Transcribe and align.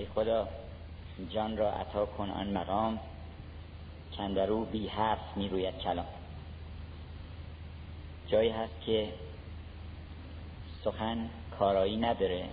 ای 0.00 0.06
خدا 0.14 0.48
جان 1.30 1.56
را 1.56 1.70
عطا 1.70 2.06
کن 2.06 2.30
آن 2.30 2.50
مقام 2.50 2.98
کندرو 4.16 4.64
بی 4.64 4.88
حرف 4.88 5.36
می 5.36 5.48
روید 5.48 5.78
کلام. 5.78 6.06
جایی 8.28 8.50
هست 8.50 8.80
که 8.86 9.08
سخن 10.84 11.18
کارایی 11.58 11.96
نداره 11.96 12.44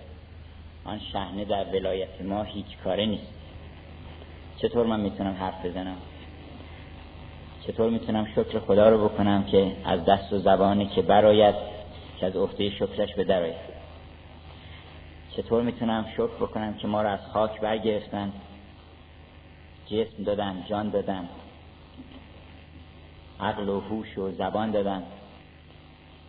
آن 0.84 1.00
شهنه 1.12 1.44
در 1.44 1.64
ولایت 1.64 2.22
ما 2.22 2.42
هیچ 2.42 2.78
کاره 2.84 3.06
نیست. 3.06 3.32
چطور 4.56 4.86
من 4.86 5.00
می‌تونم 5.00 5.34
حرف 5.34 5.66
بزنم؟ 5.66 5.96
چطور 7.66 7.90
می‌تونم 7.90 8.26
شکر 8.26 8.58
خدا 8.58 8.88
رو 8.88 9.08
بکنم 9.08 9.44
که 9.44 9.76
از 9.84 10.04
دست 10.04 10.32
و 10.32 10.38
زبانی 10.38 10.86
که 10.86 11.02
براید 11.02 11.54
که 12.20 12.26
از 12.26 12.36
عهده 12.36 12.70
شکرش 12.70 13.14
به 13.14 13.24
درآید 13.24 13.77
چطور 15.38 15.62
می‌تونم 15.62 16.06
شکر 16.12 16.36
بکنم 16.40 16.74
که 16.74 16.86
ما 16.86 17.02
رو 17.02 17.08
از 17.08 17.20
خاک 17.32 17.60
برگرفتن؟ 17.60 18.32
جسم 19.86 20.22
دادن 20.24 20.64
جان 20.68 20.90
دادن 20.90 21.28
عقل 23.40 23.68
و 23.68 23.80
هوش 23.80 24.18
و 24.18 24.30
زبان 24.30 24.70
دادن 24.70 25.02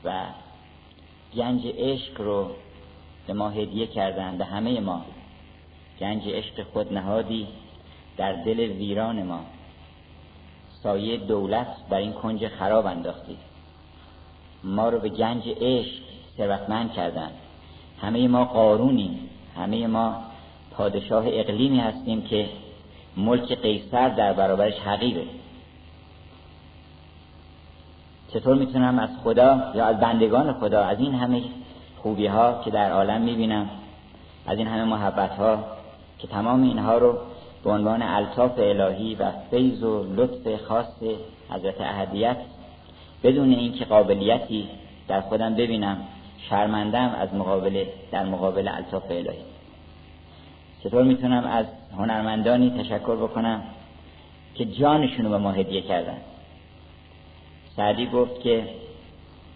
و 0.03 0.25
گنج 1.35 1.61
عشق 1.65 2.21
رو 2.21 2.51
به 3.27 3.33
ما 3.33 3.49
هدیه 3.49 3.87
کردن 3.87 4.37
به 4.37 4.45
همه 4.45 4.79
ما. 4.79 5.05
گنج 5.99 6.23
عشق 6.27 6.63
خود 6.63 6.93
نهادی 6.93 7.47
در 8.17 8.33
دل 8.33 8.59
ویران 8.59 9.23
ما. 9.23 9.45
سایه 10.83 11.17
دولت 11.17 11.67
بر 11.89 11.97
این 11.97 12.13
کنج 12.13 12.47
خراب 12.47 12.85
انداختی. 12.85 13.37
ما 14.63 14.89
رو 14.89 14.99
به 14.99 15.09
گنج 15.09 15.43
عشق 15.61 16.03
ثروتمند 16.37 16.93
کردن. 16.93 17.31
همه 18.01 18.27
ما 18.27 18.45
قارونیم. 18.45 19.19
همه 19.57 19.87
ما 19.87 20.15
پادشاه 20.71 21.23
اقلیمی 21.27 21.79
هستیم 21.79 22.21
که 22.21 22.49
ملک 23.17 23.61
قیصر 23.61 24.09
در 24.09 24.33
برابرش 24.33 24.79
حقیره 24.79 25.23
چطور 28.33 28.55
می‌تونم 28.55 28.99
از 28.99 29.09
خدا 29.23 29.71
یا 29.75 29.85
از 29.85 29.99
بندگان 29.99 30.53
خدا 30.53 30.83
از 30.83 30.99
این 30.99 31.15
همه 31.15 31.41
خوبی 32.01 32.27
ها 32.27 32.61
که 32.65 32.71
در 32.71 32.91
عالم 32.91 33.21
می‌بینم 33.21 33.69
از 34.47 34.57
این 34.57 34.67
همه 34.67 34.83
محبت 34.83 35.31
ها 35.31 35.63
که 36.19 36.27
تمام 36.27 36.63
اینها 36.63 36.97
رو 36.97 37.17
به 37.63 37.69
عنوان 37.71 38.01
الطاف 38.01 38.51
الهی 38.57 39.15
و 39.15 39.31
فیض 39.51 39.83
و 39.83 40.03
لطف 40.15 40.61
خاص 40.61 41.03
حضرت 41.49 41.81
اهدیت 41.81 42.37
بدون 43.23 43.53
اینکه 43.53 43.85
قابلیتی 43.85 44.67
در 45.07 45.21
خودم 45.21 45.55
ببینم 45.55 45.97
شرمندم 46.49 47.15
از 47.19 47.33
مقابل 47.33 47.85
در 48.11 48.25
مقابل 48.25 48.67
الطاف 48.67 49.11
الهی. 49.11 49.43
چطور 50.83 51.03
می‌تونم 51.03 51.43
از 51.43 51.65
هنرمندانی 51.97 52.69
تشکر 52.69 53.15
بکنم 53.15 53.63
که 54.55 54.65
جانشون 54.65 55.25
رو 55.25 55.31
به 55.31 55.37
ما 55.37 55.51
هدیه 55.51 55.81
کردن؟ 55.81 56.17
سعدی 57.75 58.05
گفت 58.05 58.41
که 58.41 58.63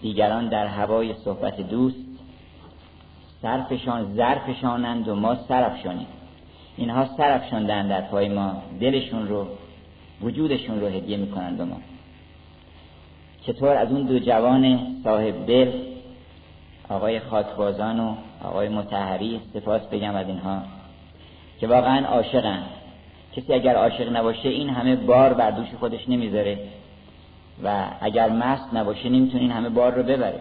دیگران 0.01 0.47
در 0.47 0.67
هوای 0.67 1.13
صحبت 1.13 1.61
دوست 1.61 1.97
سرفشان 3.41 4.13
زرفشانند 4.13 5.07
و 5.07 5.15
ما 5.15 5.35
سرفشانیم 5.35 6.07
اینها 6.77 7.05
سرفشاندن 7.17 7.87
در 7.87 8.01
پای 8.01 8.29
ما. 8.29 8.63
دلشون 8.79 9.27
رو 9.27 9.47
وجودشون 10.21 10.81
رو 10.81 10.87
هدیه 10.87 11.17
می‌کنند 11.17 11.57
به 11.57 11.63
ما. 11.63 11.77
چطور 13.45 13.75
از 13.75 13.91
اون 13.91 14.01
دو 14.03 14.19
جوان 14.19 14.79
صاحب 15.03 15.45
دل 15.45 15.71
آقای 16.93 17.19
خاکبازان 17.19 17.99
و 17.99 18.15
آقای 18.43 18.69
متحری 18.69 19.41
سپاس 19.53 19.81
بگم 19.81 20.15
از 20.15 20.27
اینها 20.27 20.61
که 21.59 21.67
واقعا 21.67 22.05
عاشقن. 22.05 22.63
کسی 23.35 23.53
اگر 23.53 23.75
عاشق 23.75 24.15
نباشه 24.15 24.49
این 24.49 24.69
همه 24.69 24.95
بار 24.95 25.33
بر 25.33 25.51
دوش 25.51 25.67
خودش 25.79 26.09
نمی‌ذاره 26.09 26.59
و 27.63 27.85
اگر 28.01 28.29
مست 28.29 28.73
نباشه 28.73 29.09
نمی‌تونه 29.09 29.41
این 29.41 29.51
همه 29.51 29.69
بار 29.69 29.93
رو 29.93 30.03
ببره. 30.03 30.39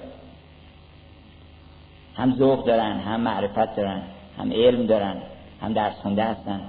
هم 2.16 2.34
ذوق 2.36 2.66
دارن 2.66 3.00
هم 3.00 3.20
معرفت 3.20 3.76
دارن 3.76 4.02
هم 4.38 4.52
علم 4.52 4.86
دارن 4.86 5.16
هم 5.62 5.72
درس 5.72 5.94
خونده 5.94 6.24
هستن. 6.24 6.60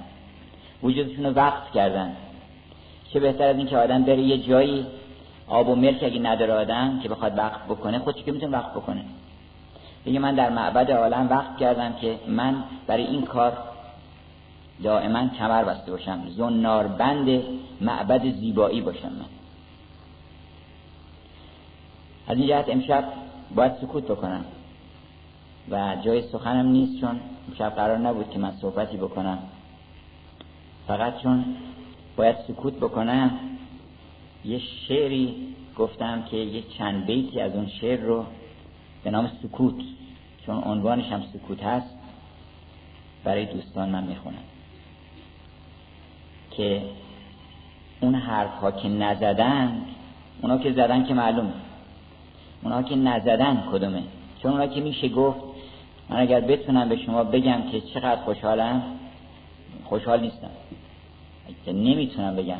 وجودشون 0.82 1.26
رو 1.26 1.32
وقف 1.32 1.72
کردن. 1.74 2.16
چه 3.12 3.20
بهتر 3.20 3.44
از 3.44 3.56
این 3.56 3.66
که 3.66 3.76
آدم 3.76 4.02
بره 4.02 4.20
یه 4.20 4.38
جایی 4.38 4.86
آب 5.48 5.68
و 5.68 5.74
ملک 5.74 6.02
اگه 6.02 6.20
نداره 6.20 6.52
آدم 6.52 7.00
که 7.02 7.08
بخواد 7.08 7.38
وقف 7.38 7.64
بکنه 7.64 7.98
خودش 7.98 8.22
که 8.22 8.32
می‌تونه 8.32 8.58
وقف 8.58 8.76
بکنه. 8.76 9.04
بگه 10.06 10.18
من 10.18 10.34
در 10.34 10.50
معبد 10.50 10.90
عالم 10.90 11.28
وقف 11.30 11.60
کردم 11.60 11.92
که 11.92 12.18
من 12.28 12.64
برای 12.86 13.04
این 13.04 13.22
کار 13.22 13.58
دائما 14.82 15.28
کمر 15.28 15.64
بسته 15.64 15.92
باشم 15.92 16.22
زنار 16.36 16.86
بند 16.86 17.42
معبد 17.80 18.30
زیبایی 18.30 18.80
باشم 18.80 19.08
من. 19.08 19.24
از 22.26 22.38
این 22.38 22.46
جهت 22.46 22.68
امشب 22.68 23.04
باید 23.54 23.72
سکوت 23.72 24.04
بکنم 24.04 24.44
و 25.70 25.96
جای 26.04 26.22
سخنم 26.22 26.66
نیست 26.66 27.00
چون 27.00 27.20
امشب 27.48 27.70
قرار 27.70 27.98
نبود 27.98 28.30
که 28.30 28.38
من 28.38 28.52
صحبتی 28.60 28.96
بکنم. 28.96 29.38
فقط 30.86 31.18
چون 31.18 31.44
باید 32.16 32.36
سکوت 32.48 32.74
بکنم 32.74 33.30
یه 34.44 34.58
شعری 34.58 35.54
گفتم 35.76 36.22
که 36.22 36.36
یه 36.36 36.62
چند 36.62 37.06
بیتی 37.06 37.40
از 37.40 37.54
اون 37.54 37.66
شعر 37.66 38.00
رو 38.00 38.24
به 39.04 39.10
نام 39.10 39.30
سکوت 39.42 39.74
چون 40.46 40.62
عنوانش 40.64 41.04
هم 41.04 41.22
سکوت 41.32 41.62
هست 41.62 41.94
برای 43.24 43.46
دوستان 43.46 43.88
من 43.88 44.04
می‌خونم. 44.04 44.38
که 46.50 46.82
اون 48.00 48.14
حرف 48.14 48.50
ها 48.50 48.70
که 48.70 48.88
نزدن 48.88 49.82
اونا 50.42 50.58
که 50.58 50.72
زدن 50.72 51.04
که 51.04 51.14
معلوم 51.14 51.52
اونا 52.62 52.82
که 52.82 52.96
نزدن 52.96 53.64
کدومه؟ 53.72 54.02
چون 54.42 54.52
اونا 54.52 54.66
که 54.66 54.80
میشه 54.80 55.08
گفت 55.08 55.40
من 56.08 56.20
اگر 56.20 56.40
بتونم 56.40 56.88
به 56.88 56.96
شما 56.96 57.24
بگم 57.24 57.62
که 57.72 57.80
چقدر 57.80 58.20
خوشحالم 58.20 58.82
خوشحال 59.84 60.20
نیستم. 60.20 60.50
که 61.64 61.72
نمی‌تونم 61.72 62.36
بگم 62.36 62.58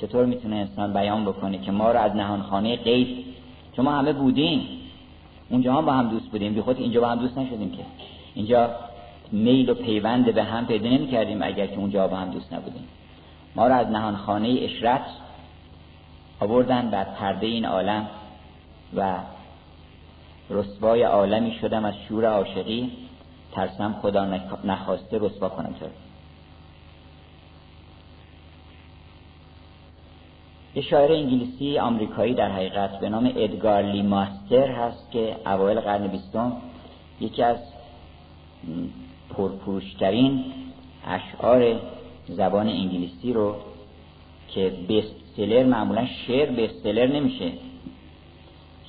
چطور 0.00 0.26
می‌تونه 0.26 0.56
انسان 0.56 0.92
بیان 0.92 1.24
بکنه 1.24 1.58
که 1.58 1.72
ما 1.72 1.92
رو 1.92 1.98
از 1.98 2.16
نهانخانه 2.16 2.76
غیب 2.76 3.24
چون 3.76 3.84
ما 3.84 3.98
همه 3.98 4.12
بودیم. 4.12 4.77
اونجا 5.50 5.74
هم 5.74 5.84
با 5.84 5.92
هم 5.92 6.08
دوست 6.08 6.26
بودیم. 6.26 6.54
بی 6.54 6.60
خود 6.60 6.78
اینجا 6.78 7.00
با 7.00 7.08
هم 7.08 7.18
دوست 7.18 7.38
نشدیم 7.38 7.70
که. 7.70 7.82
اینجا 8.34 8.70
میل 9.32 9.70
و 9.70 9.74
پیوند 9.74 10.34
به 10.34 10.42
هم 10.42 10.66
پیدا 10.66 10.88
نمی 10.88 11.06
کردیم 11.08 11.42
اگر 11.42 11.66
که 11.66 11.76
اونجا 11.76 12.08
با 12.08 12.16
هم 12.16 12.30
دوست 12.30 12.52
نبودیم. 12.52 12.88
ما 13.56 13.66
رو 13.66 13.74
از 13.74 13.86
نهانخانه 13.86 14.48
اشرت 14.48 15.04
آوردن 16.40 16.90
بر 16.90 17.04
پرده 17.04 17.46
این 17.46 17.64
عالم 17.64 18.08
و 18.96 19.18
رسوای 20.50 21.02
عالمی 21.02 21.52
شدم 21.60 21.84
از 21.84 21.94
شور 22.08 22.26
عاشقی. 22.26 22.92
ترسم 23.52 23.92
خدا 24.02 24.24
نخواسته 24.64 25.18
رسوا 25.18 25.48
کنم 25.48 25.74
تو 25.80 25.86
یه 30.74 30.82
شاعر 30.82 31.12
انگلیسی 31.12 31.78
آمریکایی 31.78 32.34
در 32.34 32.50
حقیقت 32.50 33.00
به 33.00 33.08
نام 33.08 33.32
ادگار 33.36 33.82
لی 33.82 34.02
ماستر 34.02 34.66
هست 34.66 35.10
که 35.10 35.36
اوایل 35.46 35.80
قرن 35.80 36.06
بیستم 36.06 36.52
یکی 37.20 37.42
از 37.42 37.56
پرپروشترین 39.30 40.44
اشعار 41.06 41.80
زبان 42.28 42.68
انگلیسی 42.68 43.32
رو 43.32 43.56
که 44.48 44.72
بستسلر 44.88 45.64
معمولا 45.64 46.06
شعر 46.06 46.50
بستسلر 46.50 47.06
نمیشه. 47.06 47.52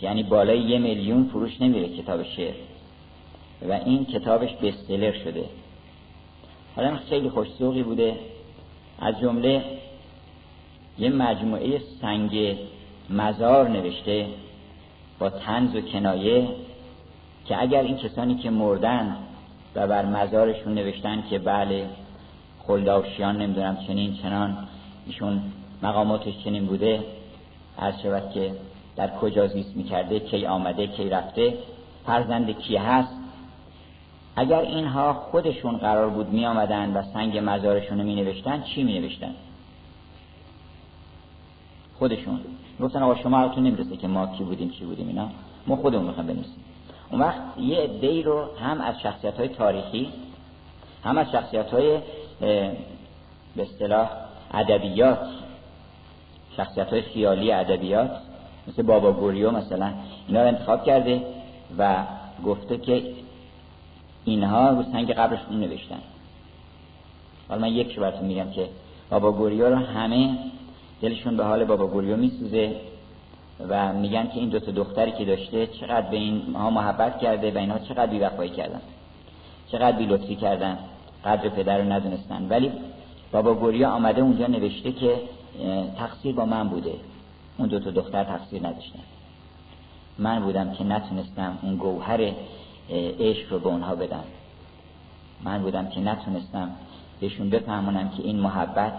یعنی 0.02 0.24
بالای 0.24 0.60
یه 0.60 0.80
میلیون 0.80 1.24
فروش 1.24 1.62
نمیره 1.62 1.98
کتاب 1.98 2.24
شعر. 2.24 2.54
و 3.70 3.74
این 3.74 4.06
کتابش 4.06 4.54
بستسلر 4.54 5.12
شده. 5.12 5.46
حالا 6.76 6.98
خیلی 7.10 7.30
خوشسوقی 7.30 7.84
بوده. 7.84 8.16
از 9.00 9.20
جمله 9.20 9.64
یه 11.00 11.10
مجموعه 11.10 11.82
سنگ 12.02 12.58
مزار 13.10 13.70
نوشته 13.70 14.28
با 15.20 15.30
تنز 15.30 15.76
و 15.76 15.82
کنایه 15.82 16.48
که 17.46 17.62
اگر 17.62 17.82
این 17.82 17.98
کسانی 17.98 18.36
که 18.36 18.50
مردن 18.50 19.16
و 19.76 19.88
بر 19.88 20.06
مزارشون 20.06 20.74
نوشتن 20.74 21.24
که 21.30 21.40
بله 21.40 21.90
خلداوشیان 22.60 23.42
نمی‌دونم 23.42 23.78
چنین 23.88 24.14
چنان 24.14 24.58
ایشون 25.08 25.42
مقاماتش 25.84 26.34
چنین 26.44 26.66
بوده 26.66 27.04
هر 27.78 27.94
شود 28.04 28.32
که 28.32 28.52
در 28.96 29.08
کجا 29.08 29.48
زیست 29.48 29.76
می‌کرده 29.76 30.20
کی 30.20 30.46
آمده 30.46 30.88
کی 30.88 31.10
رفته 31.10 31.54
فرزند 32.06 32.60
کی 32.60 32.76
هست؟ 32.76 33.14
اگر 34.36 34.60
اینها 34.60 35.14
خودشون 35.14 35.78
قرار 35.78 36.10
بود 36.10 36.30
می 36.30 36.46
آمدن 36.46 36.94
و 36.94 37.04
سنگ 37.14 37.42
مزارشون 37.44 37.98
رو 37.98 38.04
می 38.04 38.16
نوشتن 38.16 38.62
چی 38.62 38.84
می 38.84 39.00
نوشتن 39.00 39.36
خودشون. 42.00 42.40
گفتن 42.82 43.04
آقا 43.04 43.16
شما 43.16 43.48
تو 43.48 43.62
نمی‌رسه 43.62 43.98
که 43.98 44.08
ما 44.08 44.28
کی 44.28 44.44
بودیم 44.44 44.70
چی 44.70 44.86
بودیم 44.86 45.08
اینا. 45.08 45.30
ما 45.68 45.76
خودمون 45.76 46.06
می‌خوایم 46.06 46.28
بنویسیم. 46.28 46.64
اون 47.12 47.22
وقت 47.22 47.42
یه 47.58 47.78
عده‌ای 47.78 48.24
رو 48.24 48.46
هم 48.62 48.82
از 48.82 49.00
شخصیت 49.00 49.38
های 49.38 49.48
تاریخی 49.48 50.10
هم 51.04 51.18
از 51.18 51.32
شخصیت 51.32 51.74
های 51.74 52.00
به 53.56 53.62
اصطلاح 53.62 54.10
ادبیات 54.54 55.20
شخصیت 56.58 56.88
های 56.88 57.02
خیالی 57.02 57.52
ادبیات 57.52 58.12
مثل 58.68 58.84
بابا 58.84 59.12
گوریو 59.12 59.52
مثلا 59.52 59.94
اینا 60.28 60.42
رو 60.42 60.48
انتخاب 60.48 60.84
کرده 60.84 61.22
و 61.78 62.04
گفته 62.46 62.78
که 62.78 63.04
اینها 64.26 64.70
رو 64.70 64.84
سنگ 64.84 65.12
قبرشون 65.12 65.60
نوشتن. 65.60 66.00
حالا 67.50 67.62
من 67.62 67.68
یک 67.68 68.00
براتون 68.00 68.26
میگم 68.28 68.50
که 68.50 68.70
بابا 69.10 69.32
گوریو 69.32 69.70
رو 69.70 69.76
همه 69.76 70.38
دلشون 71.02 71.38
به 71.38 71.44
حال 71.44 71.66
بابا 71.66 71.88
گوریو 71.88 72.18
میسوزه 72.18 72.76
و 73.70 73.94
میگن 73.94 74.28
که 74.28 74.40
این 74.40 74.50
دو 74.50 74.60
تا 74.60 74.72
دختری 74.72 75.12
که 75.12 75.26
داشته 75.26 75.68
چقدر 75.68 76.10
به 76.10 76.18
این 76.18 76.56
ها 76.56 76.70
محبت 76.70 77.20
کرده 77.20 77.52
و 77.52 77.58
اینها 77.58 77.80
چقدر 77.80 78.06
بیوفایی 78.06 78.50
کردن. 78.50 78.82
چقدر 79.68 79.98
بی 79.98 80.06
لطفی 80.06 80.36
کردن. 80.36 80.78
قدر 81.26 81.50
پدر 81.50 81.78
رو 81.78 81.92
ندونستن. 81.92 82.48
ولی 82.50 82.72
بابا 83.32 83.54
گوریا 83.54 83.90
آمده 83.90 84.22
اونجا 84.22 84.48
نوشته 84.48 84.92
که 84.92 85.16
تقصیر 85.98 86.36
با 86.36 86.46
من 86.46 86.70
بوده. 86.70 86.94
اون 87.58 87.68
دو 87.68 87.80
تا 87.80 87.92
دختر 87.92 88.24
تقصیر 88.24 88.68
نداشتن. 88.68 89.00
من 90.18 90.40
بودم 90.40 90.72
که 90.72 90.84
نتونستم 90.84 91.58
اون 91.62 91.76
گوهر 91.76 92.32
عشق 93.20 93.52
رو 93.52 93.60
به 93.60 93.68
اونها 93.68 93.96
بدم. 93.96 94.24
من 95.44 95.62
بودم 95.62 95.88
که 95.88 96.00
نتونستم 96.00 96.70
بهشون 97.20 97.50
بفهمونم 97.50 98.10
که 98.10 98.24
این 98.24 98.40
محبت 98.40 98.94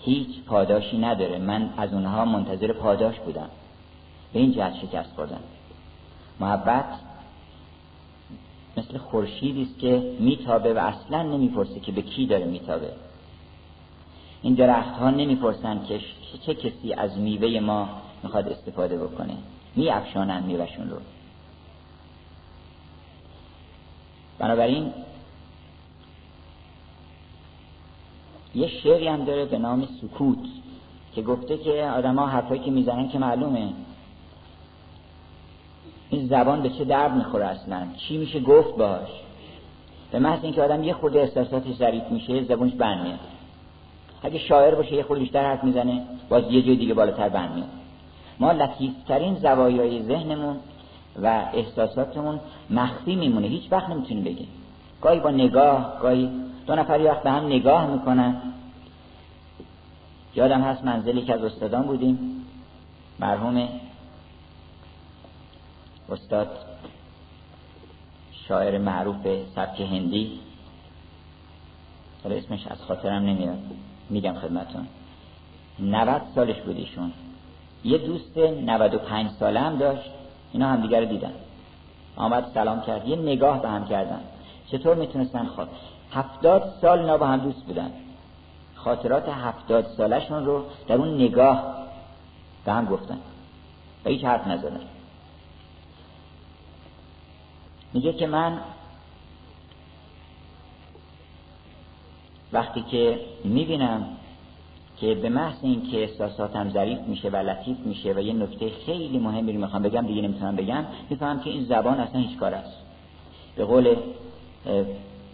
هیچ 0.00 0.44
پاداشی 0.46 0.98
نداره. 0.98 1.38
من 1.38 1.70
از 1.76 1.92
اونها 1.92 2.24
منتظر 2.24 2.72
پاداش 2.72 3.18
بودم. 3.18 3.48
به 4.32 4.38
این 4.38 4.52
جهت 4.52 4.74
شکست 4.74 5.10
خوردم 5.14 5.40
محبت 6.40 6.84
مثل 8.76 8.98
خورشیدی 8.98 9.62
است 9.62 9.78
که 9.78 10.16
میتابه 10.20 10.74
و 10.74 10.78
اصلا 10.78 11.22
نمی‌پرسه 11.22 11.80
که 11.80 11.92
به 11.92 12.02
کی 12.02 12.26
داره 12.26 12.44
میتابه. 12.44 12.92
این 14.42 14.54
درخت 14.54 14.94
ها 14.98 15.10
نمی‌پرسن 15.10 15.84
که 15.88 16.00
چه 16.46 16.54
کسی 16.54 16.92
از 16.92 17.18
میوه 17.18 17.60
ما 17.60 17.88
می‌خواد 18.22 18.48
استفاده 18.48 18.98
بکنه. 18.98 19.34
میافشانن 19.76 20.42
میوهشون 20.42 20.90
رو. 20.90 20.96
بنابراین 24.38 24.92
یه 28.56 28.68
شعری 28.68 29.08
هم 29.08 29.24
داره 29.24 29.44
به 29.44 29.58
نام 29.58 29.88
سکوت 30.02 30.38
که 31.14 31.22
گفته 31.22 31.58
که 31.58 31.86
ها 31.86 32.26
حرفایی 32.26 32.60
که 32.60 32.70
می‌زنن 32.70 33.08
که 33.08 33.18
معلومه. 33.18 33.68
این 36.10 36.26
زبان 36.26 36.62
به 36.62 36.70
چه 36.70 36.84
درد 36.84 37.14
می‌خوره 37.14 37.46
اصلا؟ 37.46 37.86
چی 37.96 38.16
میشه 38.16 38.40
گفت 38.40 38.76
باش 38.76 39.08
به 40.12 40.18
محض 40.18 40.44
اینکه 40.44 40.62
آدم 40.62 40.84
یه 40.84 40.92
خورده 40.92 41.20
احساساتش 41.20 41.74
ظریف 41.74 42.02
میشه 42.10 42.44
زبونش 42.44 42.72
بند 42.72 43.04
میاد. 43.04 43.18
اگه 44.22 44.38
شاعر 44.38 44.74
باشه 44.74 44.94
یه 44.94 45.02
خورده 45.02 45.22
بیشتر 45.22 45.44
حرف 45.44 45.64
می‌زنه 45.64 46.02
باز 46.28 46.44
یه 46.50 46.62
جای 46.62 46.76
دیگه 46.76 46.94
بالاتر 46.94 47.28
بند 47.28 47.54
میاد. 47.54 47.68
ما 48.40 48.52
لطیفترین 48.52 49.34
زوایای 49.34 50.02
ذهنمون 50.02 50.56
و 51.22 51.44
احساساتمون 51.54 52.40
مخفی 52.70 53.16
میمونه. 53.16 53.46
هیچ 53.46 53.72
وقت 53.72 53.90
نمی‌تونیم 53.90 54.24
بگیم. 54.24 54.48
گاهی 55.02 55.20
با 55.20 55.30
نگاه 55.30 55.98
گاهی 56.02 56.30
دو 56.66 56.74
نفر 56.74 57.00
وقت 57.00 57.22
به 57.22 57.30
هم 57.30 57.46
نگاه 57.46 57.86
می‌کنن. 57.86 58.36
یادم 60.34 60.60
هست 60.60 60.84
منزلی 60.84 61.22
که 61.22 61.34
از 61.34 61.44
استادان 61.44 61.82
بودیم. 61.82 62.44
مرحوم 63.20 63.68
استاد 66.08 66.48
شاعر 68.48 68.78
معروف 68.78 69.26
سبک 69.54 69.80
هندی. 69.80 70.40
حالا 72.24 72.36
اسمش 72.36 72.66
از 72.66 72.82
خاطرم 72.82 73.22
نمیاد. 73.22 73.58
میگم 74.10 74.34
خدمتون 74.34 74.86
90 75.80 76.22
سالش 76.34 76.56
بود 76.56 76.76
ایشون. 76.76 77.12
یه 77.84 77.98
دوست 77.98 78.38
95 78.38 79.30
ساله 79.30 79.60
هم 79.60 79.76
داشت. 79.76 80.10
اینا 80.52 80.68
هم 80.68 80.82
دیگر 80.82 81.04
دیدن. 81.04 81.32
آمد 82.16 82.50
سلام 82.54 82.82
کرد. 82.82 83.08
یه 83.08 83.16
نگاه 83.16 83.62
به 83.62 83.68
هم 83.68 83.88
کردن. 83.88 84.20
چطور 84.70 84.96
می‌تونستن 84.96 85.44
خواد 85.44 85.68
هفتاد 86.16 86.74
سال 86.80 86.98
اینا 86.98 87.18
با 87.18 87.26
هم 87.26 87.38
دوست 87.38 87.62
بودن. 87.62 87.90
خاطرات 88.74 89.28
هفتاد 89.28 89.86
سالشون 89.96 90.46
رو 90.46 90.64
در 90.88 90.94
اون 90.94 91.14
نگاه 91.14 91.76
به 92.64 92.72
هم 92.72 92.86
گفتن. 92.86 93.18
و 94.04 94.08
هیچ 94.08 94.24
حرف 94.24 94.46
نزدن. 94.46 94.80
میگه 97.92 98.12
که 98.12 98.26
من 98.26 98.60
وقتی 102.52 102.82
که 102.82 103.20
می‌بینم 103.44 104.06
که 104.96 105.14
به 105.14 105.28
محض 105.28 105.56
اینکه 105.62 106.02
احساساتم 106.02 106.70
ظریف 106.70 106.98
میشه 106.98 107.28
و 107.28 107.36
لطیف 107.36 107.78
میشه 107.78 108.12
و 108.12 108.20
یه 108.20 108.32
نکته 108.32 108.70
خیلی 108.86 109.18
مهمی 109.18 109.52
رو 109.52 109.60
می‌خوام 109.60 109.82
بگم 109.82 110.06
دیگه 110.06 110.22
نمی‌تونم 110.22 110.56
بگم 110.56 110.84
می‌فهمم 111.10 111.40
که 111.40 111.50
این 111.50 111.64
زبان 111.64 112.00
اصلا 112.00 112.20
هیچ 112.20 112.38
کار 112.38 112.54
است. 112.54 112.76
به 113.56 113.64
قول 113.64 113.96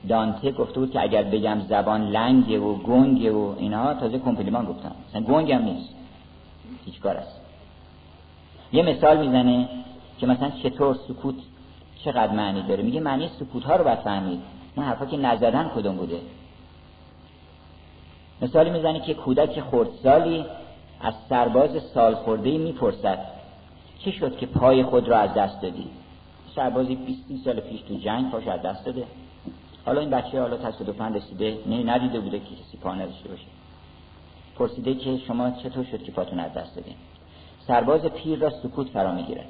دانته 0.08 0.52
گفته 0.52 0.80
بود 0.80 0.90
که 0.90 1.02
اگر 1.02 1.22
بگم 1.22 1.60
زبان 1.68 2.08
لنگه 2.08 2.58
و 2.58 2.74
گنگه 2.74 3.32
و 3.32 3.54
اینها 3.58 3.94
تازه 3.94 4.18
کمپلیمان 4.18 4.64
گفتم 4.64 4.92
اصلا 5.08 5.20
گنگم 5.22 5.62
نیست. 5.62 5.94
هیچ 6.84 7.00
کار 7.00 7.16
است. 7.16 7.40
یه 8.72 8.82
مثال 8.82 9.26
می‌زنه 9.26 9.68
که 10.18 10.26
مثلا 10.26 10.50
چطور 10.50 10.94
سکوت 11.08 11.34
چقدر 12.04 12.32
معنی 12.32 12.62
داره. 12.62 12.82
میگه 12.82 13.00
معنی 13.00 13.28
سکوت 13.28 13.64
ها 13.64 13.76
رو 13.76 13.84
باید 13.84 13.98
فهمید. 13.98 14.40
اون 14.76 14.86
حرفا 14.86 15.06
که 15.06 15.16
نزدن 15.16 15.70
کدوم 15.76 15.96
بوده؟ 15.96 16.20
مثالی 18.42 18.70
می‌زنه 18.70 19.00
که 19.00 19.14
کودک 19.14 19.60
خردسالی 19.60 20.44
از 21.00 21.14
سرباز 21.28 21.70
سال 21.94 22.14
خورده 22.14 22.58
می‌پرسد 22.58 23.18
چه 23.98 24.10
شد 24.10 24.36
که 24.36 24.46
پای 24.46 24.82
خود 24.82 25.08
را 25.08 25.18
از 25.18 25.34
دست 25.34 25.62
دادی؟ 25.62 25.86
سربازی 26.54 26.96
20 26.96 27.44
سال 27.44 27.60
پیش 27.60 27.80
تو 27.80 27.94
جنگ 27.94 28.30
پاش 28.30 28.46
از 28.46 28.62
دست 28.62 28.84
داده. 28.84 29.04
حالا 29.86 30.00
این 30.00 30.10
بچه 30.10 30.40
حالا 30.40 30.56
تصادفا 30.56 31.08
رسیده 31.08 31.58
نه 31.66 31.82
ندیده 31.82 32.20
بوده 32.20 32.38
که 32.38 32.44
کسی 32.44 32.76
پا 32.82 32.94
نداشته 32.94 33.28
باشه. 33.28 33.46
پرسیده 34.56 34.94
که 34.94 35.18
شما 35.18 35.50
چطور 35.50 35.84
شد 35.84 36.02
که 36.02 36.12
پاتون 36.12 36.40
از 36.40 36.54
دست 36.54 36.76
دادین؟ 36.76 36.94
سرباز 37.66 38.00
پیر 38.00 38.38
را 38.38 38.50
سکوت 38.50 38.88
فرا 38.88 39.12
می‌گیرد 39.12 39.46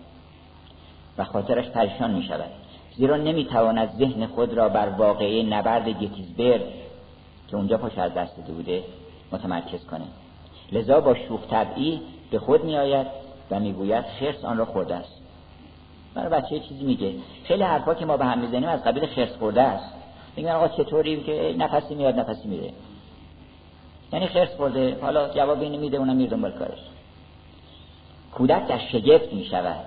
و 1.18 1.24
خاطرش 1.24 1.66
پریشان 1.66 2.10
می 2.10 2.22
شود 2.22 2.50
زیرا 2.96 3.16
نمی‌تواند 3.16 3.90
ذهن 3.98 4.26
خود 4.26 4.54
را 4.54 4.68
بر 4.68 4.88
واقعه 4.88 5.42
نبرد 5.42 5.88
گتیزبرگ 5.88 6.62
که 7.48 7.56
اونجا 7.56 7.78
پاش 7.78 7.98
از 7.98 8.14
دست 8.14 8.36
داده 8.36 8.52
بوده 8.52 8.84
متمرکز 9.32 9.86
کنه. 9.86 10.04
لذا 10.72 11.00
با 11.00 11.14
شوخ 11.14 11.40
طبعی 11.50 12.00
به 12.30 12.38
خود 12.38 12.64
می 12.64 12.76
آید 12.76 13.06
و 13.50 13.60
می‌گوید 13.60 14.04
خرس 14.04 14.44
آن 14.44 14.58
را 14.58 14.64
خورده 14.64 14.94
است. 14.94 15.22
من 16.14 16.28
بچه 16.28 16.60
چیزی 16.60 16.84
میگه. 16.84 17.14
خیلی 17.44 17.62
حرفا 17.62 17.94
که 17.94 18.06
ما 18.06 18.16
به 18.16 18.24
هم 18.24 18.38
می‌زنیم 18.38 18.68
از 18.68 18.84
قبیل 18.84 19.06
خرس 19.06 19.36
خورده 19.36 19.62
است. 19.62 20.01
میگن 20.36 20.50
آقا 20.50 20.68
چطوری 20.68 21.22
که 21.22 21.54
نفسی 21.58 21.94
میاد 21.94 22.18
نفسی 22.18 22.48
میره. 22.48 22.70
یعنی 24.12 24.26
خرس 24.26 24.56
خورده 24.56 24.98
حالا 25.02 25.28
جواب 25.28 25.60
اینو 25.60 25.78
میده 25.78 25.96
اونم 25.96 26.16
میره 26.16 26.30
دنبال 26.30 26.50
کارش. 26.50 26.78
کودک 28.32 28.66
در 28.66 28.78
شگفت 28.78 29.32
می 29.32 29.44
شود 29.44 29.84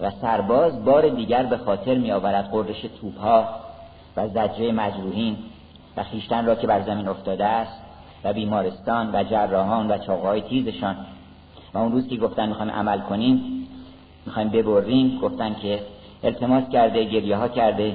و 0.00 0.10
سرباز 0.10 0.84
بار 0.84 1.08
دیگر 1.08 1.42
به 1.42 1.56
خاطر 1.56 1.94
می 1.94 2.12
آورد 2.12 2.50
قررش 2.50 2.80
توپها 3.00 3.48
و 4.16 4.28
زجره 4.28 4.72
مجروحین 4.72 5.36
و 5.96 6.04
خیشتن 6.04 6.46
را 6.46 6.54
که 6.54 6.66
بر 6.66 6.82
زمین 6.82 7.08
افتاده 7.08 7.44
است 7.44 7.80
و 8.24 8.32
بیمارستان 8.32 9.10
و 9.14 9.24
جراحان 9.24 9.90
و 9.90 9.98
چاقهای 9.98 10.40
تیزشان. 10.40 10.96
و 11.74 11.78
اون 11.78 11.92
روز 11.92 12.08
که 12.08 12.16
گفتن 12.16 12.48
می‌خوایم 12.48 12.70
عمل 12.70 13.00
کنیم 13.00 13.68
می‌خوایم 14.26 14.48
ببریم 14.48 15.18
گفتن 15.18 15.54
که 15.54 15.82
التماس 16.24 16.68
کرده 16.68 17.04
گریه 17.04 17.36
ها 17.36 17.48
کرده. 17.48 17.94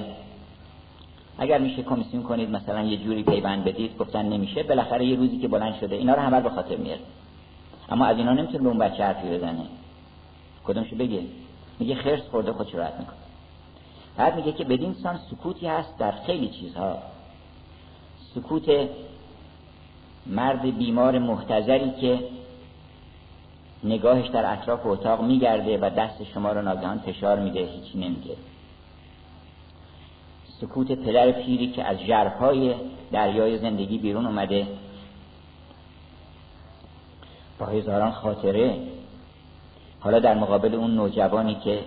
اگر 1.38 1.58
میشه 1.58 1.84
کمیسیون 1.84 2.24
کنید 2.24 2.50
مثلا 2.50 2.82
یه 2.82 2.98
جوری 2.98 3.24
پیوند 3.24 3.64
بدید 3.64 3.98
گفتن 3.98 4.26
نمیشه 4.26 4.64
بالاخره 4.64 5.06
یه 5.06 5.16
روزی 5.16 5.38
که 5.38 5.48
بلند 5.48 5.76
شده 5.76 5.96
اینا 5.96 6.14
رو 6.14 6.22
همه 6.22 6.42
به 6.42 6.50
خاطر 6.50 6.76
میاد 6.76 7.00
اما 7.90 8.06
از 8.06 8.18
اینا 8.18 8.34
نمی‌تونه 8.34 8.60
به 8.60 8.70
اون 8.70 8.78
بچه 8.78 9.04
حرفی 9.04 9.28
بزنه. 9.28 9.66
کدومشو 10.66 10.96
بگه؟ 10.96 11.22
میگه 11.80 11.96
خرس 11.96 12.22
خورده 12.32 12.52
خودش 12.52 12.76
راحت 12.76 12.94
می‌کنه. 13.00 13.18
بعد 14.18 14.36
میگه 14.36 14.52
که 14.52 14.64
بدین 14.64 14.94
سان 14.94 15.20
سکوتی 15.32 15.68
هست 15.68 15.98
در 15.98 16.12
خیلی 16.12 16.50
چیزها. 16.50 16.98
سکوت 18.36 18.90
مرد 20.26 20.78
بیمار 20.78 21.20
محتضری 21.20 21.92
که 21.92 22.20
نگاهش 23.84 24.28
در 24.28 24.54
اطراف 24.54 24.86
اتاق 24.86 25.24
میگرده 25.24 25.78
و 25.78 25.90
دست 25.90 26.24
شما 26.24 26.52
رو 26.52 26.62
ناگهان 26.62 27.00
فشار 27.00 27.40
میده 27.40 27.60
هیچی 27.60 27.98
نمیگه. 27.98 28.36
سکوت 30.62 30.92
پدر 30.92 31.32
پیری 31.32 31.72
که 31.72 31.84
از 31.84 32.00
جرهای 32.00 32.76
دریای 33.12 33.58
زندگی 33.58 33.98
بیرون 33.98 34.26
اومده. 34.26 34.68
با 37.60 37.66
هزاران 37.66 38.12
خاطره 38.12 38.78
حالا 40.00 40.20
در 40.20 40.34
مقابل 40.34 40.76
اون 40.76 40.96
نوجوانی 40.96 41.56
که 41.56 41.84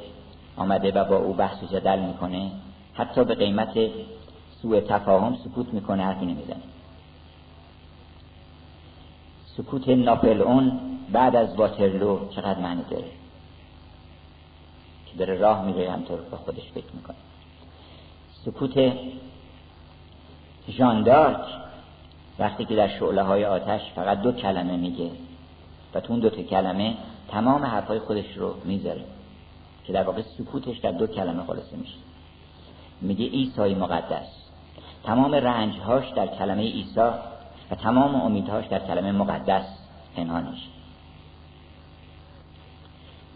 آمده 0.57 0.93
و 0.93 1.05
با 1.05 1.17
او 1.17 1.33
بحث 1.35 1.63
و 1.63 1.67
جدل 1.67 1.99
می‌کنه 1.99 2.51
حتی 2.95 3.25
به 3.25 3.35
قیمت 3.35 3.79
سوء 4.63 4.81
تفاهم 4.81 5.37
سکوت 5.45 5.75
می‌کنه 5.75 6.05
حرفی 6.05 6.27
نمی‌زنه. 6.27 6.63
سکوت 9.57 9.89
ناپلئون 9.89 10.81
بعد 11.13 11.37
از 11.37 11.57
واترلو 11.57 12.29
چقدر 12.31 12.61
معنی 12.61 12.83
داره؟ 12.91 13.05
که 15.07 15.19
داره 15.19 15.39
راه 15.39 15.65
میره 15.65 15.91
همطور 15.91 16.21
به 16.21 16.37
خودش 16.37 16.71
فکر 16.75 16.95
می‌کنه. 16.95 17.17
سکوت 18.45 18.93
ژاندارک 20.69 21.47
وقتی 22.39 22.65
که 22.65 22.77
در 22.77 22.89
شعله 22.89 23.23
های 23.23 23.45
آتش 23.45 23.81
فقط 23.95 24.23
دو 24.23 24.33
کلمه 24.33 24.77
میگه 24.77 25.11
و 25.95 26.01
تو 26.01 26.13
اون 26.13 26.21
دو 26.21 26.31
کلمه 26.31 26.97
تمام 27.29 27.65
حرفای 27.65 27.99
خودش 27.99 28.37
رو 28.37 28.55
می‌ذاره 28.65 29.05
که 29.85 29.93
در 29.93 30.03
واقع 30.03 30.23
سکوتش 30.23 30.79
در 30.79 30.93
دو 30.93 31.07
کلمه 31.07 31.43
خلاصه 31.43 31.77
میشه. 31.77 31.97
میگه 33.01 33.25
ایسای 33.25 33.75
مقدس. 33.75 34.27
تمام 35.05 35.35
رنجهاش 35.35 36.09
در 36.09 36.27
کلمه 36.27 36.63
عیسی 36.63 37.01
و 37.71 37.75
تمام 37.83 38.15
امیدهاش 38.15 38.67
در 38.67 38.79
کلمه 38.79 39.13
مقدس 39.13 39.65
پنهانش 40.17 40.69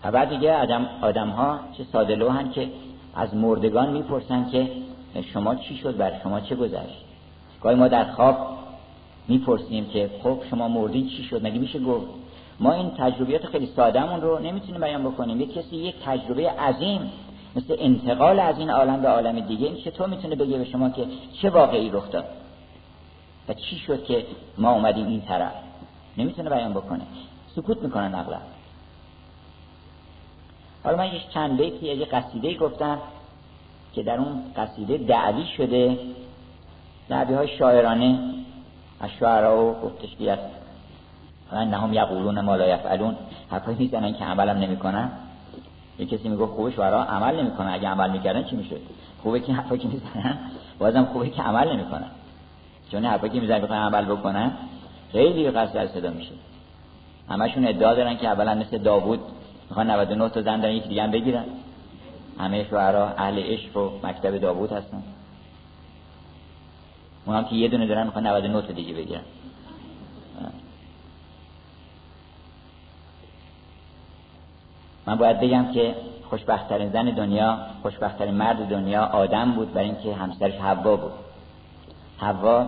و 0.04 0.11
بعد 0.11 0.28
دیگه 0.28 0.56
آدم, 0.56 0.88
آدم 1.02 1.28
ها 1.28 1.58
چه 1.78 1.84
ساده 1.84 2.30
هن 2.30 2.50
که 2.50 2.70
از 3.14 3.34
مردگان 3.34 3.90
می‌پرسن 3.90 4.50
که 4.50 4.70
شما 5.23 5.54
چی 5.54 5.76
شد؟ 5.76 5.97
بر 5.97 6.12
شما 6.23 6.40
چه 6.40 6.54
گذشت؟ 6.54 7.04
گاهی 7.62 7.76
ما 7.76 7.88
در 7.88 8.04
خواب 8.04 8.59
می‌پرسیم 9.28 9.87
که 9.87 10.11
خب 10.23 10.38
شما 10.50 10.68
مردین 10.68 11.09
چی 11.09 11.23
شد؟ 11.23 11.47
مگه 11.47 11.59
میشه 11.59 11.78
گفت؟ 11.78 12.06
ما 12.61 12.73
این 12.73 12.90
تجربیات 12.90 13.47
خیلی 13.47 13.66
سادهمون 13.76 14.21
رو 14.21 14.38
نمی‌تونیم 14.38 14.80
بیان 14.80 15.02
بکنیم. 15.02 15.40
یک 15.40 15.54
کسی 15.54 15.76
یک 15.76 15.94
تجربه 16.04 16.50
عظیم 16.50 17.12
مثل 17.56 17.76
انتقال 17.78 18.40
از 18.40 18.59
این 18.59 18.71
عالم 18.71 19.02
به 19.02 19.09
عالم 19.09 19.40
دیگه 19.40 19.66
این 19.66 19.76
چطور 19.76 20.09
می‌تونه 20.09 20.37
بگه 20.37 20.59
به 20.59 20.64
شما 20.64 20.90
که 20.90 21.06
چه 21.42 21.50
واقعی 21.50 21.90
رخ 21.90 22.11
داد؟ 22.11 22.25
و 23.49 23.54
چی 23.54 23.76
شد 23.76 24.04
که 24.04 24.26
ما 24.59 24.73
اومدیم 24.73 25.06
این 25.06 25.21
طرف؟ 25.21 25.52
نمی‌تونه 26.18 26.50
بیان 26.50 26.73
بکنه. 26.73 27.02
سکوت 27.56 27.83
می‌کنن 27.83 28.14
اغلب. 28.14 28.42
حالا 30.85 30.97
من 30.97 31.06
یک 31.06 31.28
چند 31.28 31.56
بیتی 31.56 31.87
یه 31.87 32.04
قصیده 32.04 32.54
گفتم. 32.54 32.99
که 33.94 34.02
در 34.02 34.18
اون 34.18 34.42
قصیده 34.56 34.98
دعوی 34.98 35.46
شده. 35.56 35.98
دعوی 37.08 37.34
های 37.34 37.48
شاعرانه 37.58 38.18
از 39.00 39.10
شعرها 39.20 39.72
گفتش 39.72 40.16
که 40.18 40.38
نهم 41.52 41.92
یقولون 41.92 42.40
ما 42.40 42.56
لا 42.56 42.68
یفعلون. 42.68 43.16
حرفایی 43.50 43.76
می‌زنن 43.78 44.14
که 44.14 44.24
عملم 44.24 44.58
نمی‌کنن. 44.58 45.10
یه 45.98 46.06
کسی 46.06 46.28
میگه 46.28 46.46
خوبه 46.46 46.70
شعرا 46.70 47.04
عمل 47.04 47.40
نمی‌کنن. 47.40 47.68
اگه 47.68 47.88
عمل 47.88 48.10
می‌کردن 48.10 48.44
چی 48.44 48.56
می‌شد؟ 48.56 48.80
خوبه 49.22 49.40
که 49.40 49.52
حرفایی 49.52 49.80
که 49.80 49.88
می‌زنن. 49.88 50.38
بازم 50.78 51.04
خوبه 51.04 51.30
که 51.30 51.42
عمل 51.42 51.72
نمی‌کنن. 51.72 52.10
چون 52.92 53.04
حرفایی 53.04 53.32
که 53.32 53.40
می‌زنن 53.40 53.60
بخوان 53.60 53.78
عمل 53.78 54.04
بکنن 54.04 54.52
خیلی 55.12 55.50
قصد 55.50 55.86
صدا 55.86 56.10
میشه. 56.10 56.32
همشون 57.28 57.66
ادعا 57.66 57.94
دارن 57.94 58.16
که 58.16 58.28
اولا 58.28 58.54
مثل 58.54 58.78
داوود 58.78 59.20
می‌خوان 59.68 59.90
99 59.90 60.28
تا 60.28 60.42
زن 60.42 60.60
دارن 60.60 60.74
یکی 60.74 60.88
دیگه 60.88 61.02
هم 61.02 61.10
بگیرن. 61.10 61.44
همه 62.38 62.64
شعرا 62.70 63.08
اهل 63.08 63.38
عشق 63.38 63.76
و 63.76 64.06
مکتب 64.06 64.38
داوود 64.38 64.72
هستن. 64.72 65.02
اونم 67.26 67.44
که 67.44 67.54
یه 67.54 67.68
دونه 67.68 67.86
دارن 67.86 68.06
می‌خوان 68.06 68.26
99 68.26 68.62
تا 68.62 68.72
دیگه 68.72 68.94
بگیرن. 68.94 69.22
من 75.06 75.14
باید 75.14 75.40
بگم 75.40 75.72
که 75.72 75.94
خوشبختترین 76.30 76.90
زن 76.90 77.04
دنیا 77.04 77.58
خوشبختترین 77.82 78.34
مرد 78.34 78.68
دنیا 78.68 79.04
آدم 79.04 79.52
بود 79.52 79.72
برای 79.72 79.90
اینکه 79.90 80.14
همسرش 80.14 80.54
حوا 80.54 80.96
بود. 80.96 81.12
حوا 82.18 82.66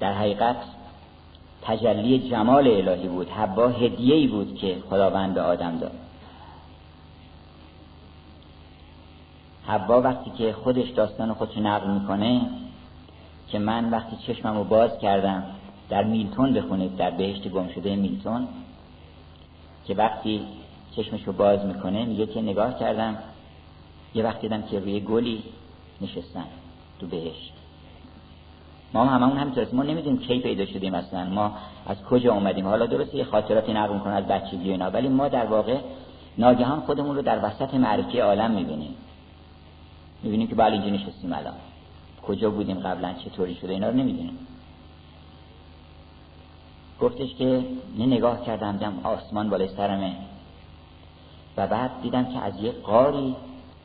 در 0.00 0.12
حقیقت 0.12 0.56
تجلی 1.62 2.30
جمال 2.30 2.68
الهی 2.68 3.08
بود. 3.08 3.30
حوا 3.30 3.68
هدیه 3.68 4.14
ای 4.14 4.26
بود 4.26 4.54
که 4.54 4.76
خداوند 4.90 5.34
به 5.34 5.42
آدم 5.42 5.78
داد. 5.78 5.92
حوا 9.70 10.00
وقتی 10.00 10.30
که 10.30 10.52
خودش 10.52 10.88
داستان 10.88 11.32
خودش 11.32 11.58
نقل 11.58 11.90
می‌کنه 11.90 12.40
که 13.48 13.58
من 13.58 13.90
وقتی 13.90 14.16
چشمم 14.26 14.56
رو 14.56 14.64
باز 14.64 14.98
کردم 14.98 15.44
در 15.88 16.04
میلتون 16.04 16.52
بخونید 16.52 16.96
در 16.96 17.10
بهشت 17.10 17.48
گم 17.48 17.68
شده 17.68 17.96
میلتون 17.96 18.48
که 19.86 19.94
وقتی 19.94 20.42
چشمش 20.96 21.22
رو 21.24 21.32
باز 21.32 21.64
می‌کنه 21.64 22.04
میگه 22.04 22.26
که 22.26 22.40
نگاه 22.40 22.78
کردم 22.78 23.16
یه 24.14 24.24
وقتی 24.24 24.40
دیدم 24.40 24.62
که 24.62 24.80
روی 24.80 25.00
گلی 25.00 25.42
نشستن 26.00 26.44
تو 27.00 27.06
بهشت. 27.06 27.52
ما 28.94 29.04
هم 29.04 29.22
همون 29.22 29.38
همینطور 29.38 29.66
ما 29.72 29.82
نمی‌دونیم 29.82 30.18
کی 30.18 30.40
پیدا 30.40 30.66
شدیم 30.66 30.94
اصلا. 30.94 31.24
ما 31.24 31.52
از 31.86 31.96
کجا 32.10 32.34
اومدیم. 32.34 32.66
حالا 32.66 32.86
درسته 32.86 33.16
یه 33.16 33.24
خاطراتی 33.24 33.72
نقل 33.72 33.98
کنه 33.98 34.12
از 34.12 34.26
بچگی 34.26 34.68
و 34.68 34.72
اینا 34.72 34.90
ولی 34.90 35.08
ما 35.08 35.28
در 35.28 35.46
واقع 35.46 35.78
ناگهان 36.38 36.80
خودمون 36.80 37.16
رو 37.16 37.22
در 37.22 37.44
وسط 37.44 37.74
معرکه 37.74 38.22
عالم 38.22 38.50
می‌بینیم. 38.50 38.94
می‌بینیم 40.22 40.48
که 40.48 40.54
بله 40.54 40.72
اینجا 40.72 40.90
نشستیم 40.90 41.32
الان. 41.32 41.54
کجا 42.22 42.50
بودیم 42.50 42.78
قبلا؟ 42.78 43.14
چطوری 43.14 43.54
شده؟ 43.54 43.72
اینا 43.72 43.88
رو 43.88 43.96
نمی‌دونیم. 43.96 44.38
گفتش 47.00 47.34
که 47.34 47.64
نه 47.98 48.06
نگاه 48.06 48.44
کردم 48.44 48.72
دیدم 48.72 49.00
آسمان 49.04 49.50
بالای 49.50 49.68
سرمه. 49.68 50.16
و 51.56 51.66
بعد 51.66 51.90
دیدم 52.02 52.24
که 52.24 52.38
از 52.38 52.60
یه 52.60 52.72
قاری 52.72 53.36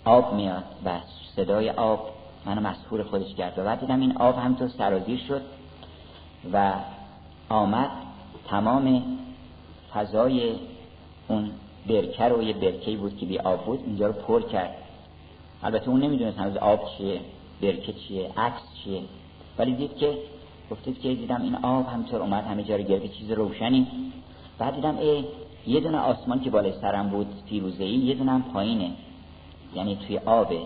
آب 0.06 0.34
میاد 0.34 0.64
و 0.86 1.00
صدای 1.36 1.70
آب 1.70 2.10
منو 2.46 2.62
مسهور 2.62 3.04
خودش 3.04 3.36
کرد. 3.36 3.60
و 3.60 3.64
بعد 3.64 3.80
دیدم 3.80 4.00
این 4.00 4.18
آب 4.18 4.38
همینطور 4.38 4.68
سرازیر 4.68 5.20
شد 5.20 5.42
و 6.54 6.74
آمد 7.50 7.90
تمام 8.48 9.04
فضای 9.94 10.56
اون 11.28 11.52
برکه 11.88 12.24
رو 12.24 12.44
یه 12.44 12.54
برکه 12.54 12.98
بود 12.98 13.18
که 13.18 13.26
بی 13.26 13.40
آب 13.40 13.66
بود 13.66 13.84
اینجا 13.86 14.08
رو 14.08 14.14
پر 14.14 14.42
کرد. 14.42 14.76
البته 15.66 15.90
اون 15.90 16.04
نمی‌دونست 16.04 16.38
هنوز 16.38 16.58
آب 16.58 16.80
چیه 16.98 17.22
برکه 17.62 17.94
چیه 17.94 18.30
عکس 18.38 18.62
چیه. 18.84 19.02
ولی 19.58 19.74
دید 19.74 19.98
که 19.98 20.18
گفتید 20.72 21.02
که 21.02 21.16
دیدم 21.16 21.42
این 21.42 21.56
آب 21.56 21.88
همینطور 21.88 22.22
اومد 22.22 22.44
همه 22.44 22.64
جا 22.64 22.76
رو 22.76 22.84
گرفت 22.84 23.14
چیز 23.14 23.32
روشنی. 23.32 23.88
بعد 24.58 24.76
دیدم 24.76 24.98
ای 24.98 25.26
یه 25.68 25.80
دونه 25.80 25.98
آسمان 25.98 26.40
که 26.42 26.50
بالای 26.50 26.74
سرم 26.82 27.10
بود 27.10 27.28
فیروزه‌ای 27.50 27.96
یه 27.96 28.16
دونه 28.16 28.32
هم 28.32 28.42
پایینه. 28.42 28.92
یعنی 29.76 29.96
توی 29.96 30.18
آبه. 30.18 30.60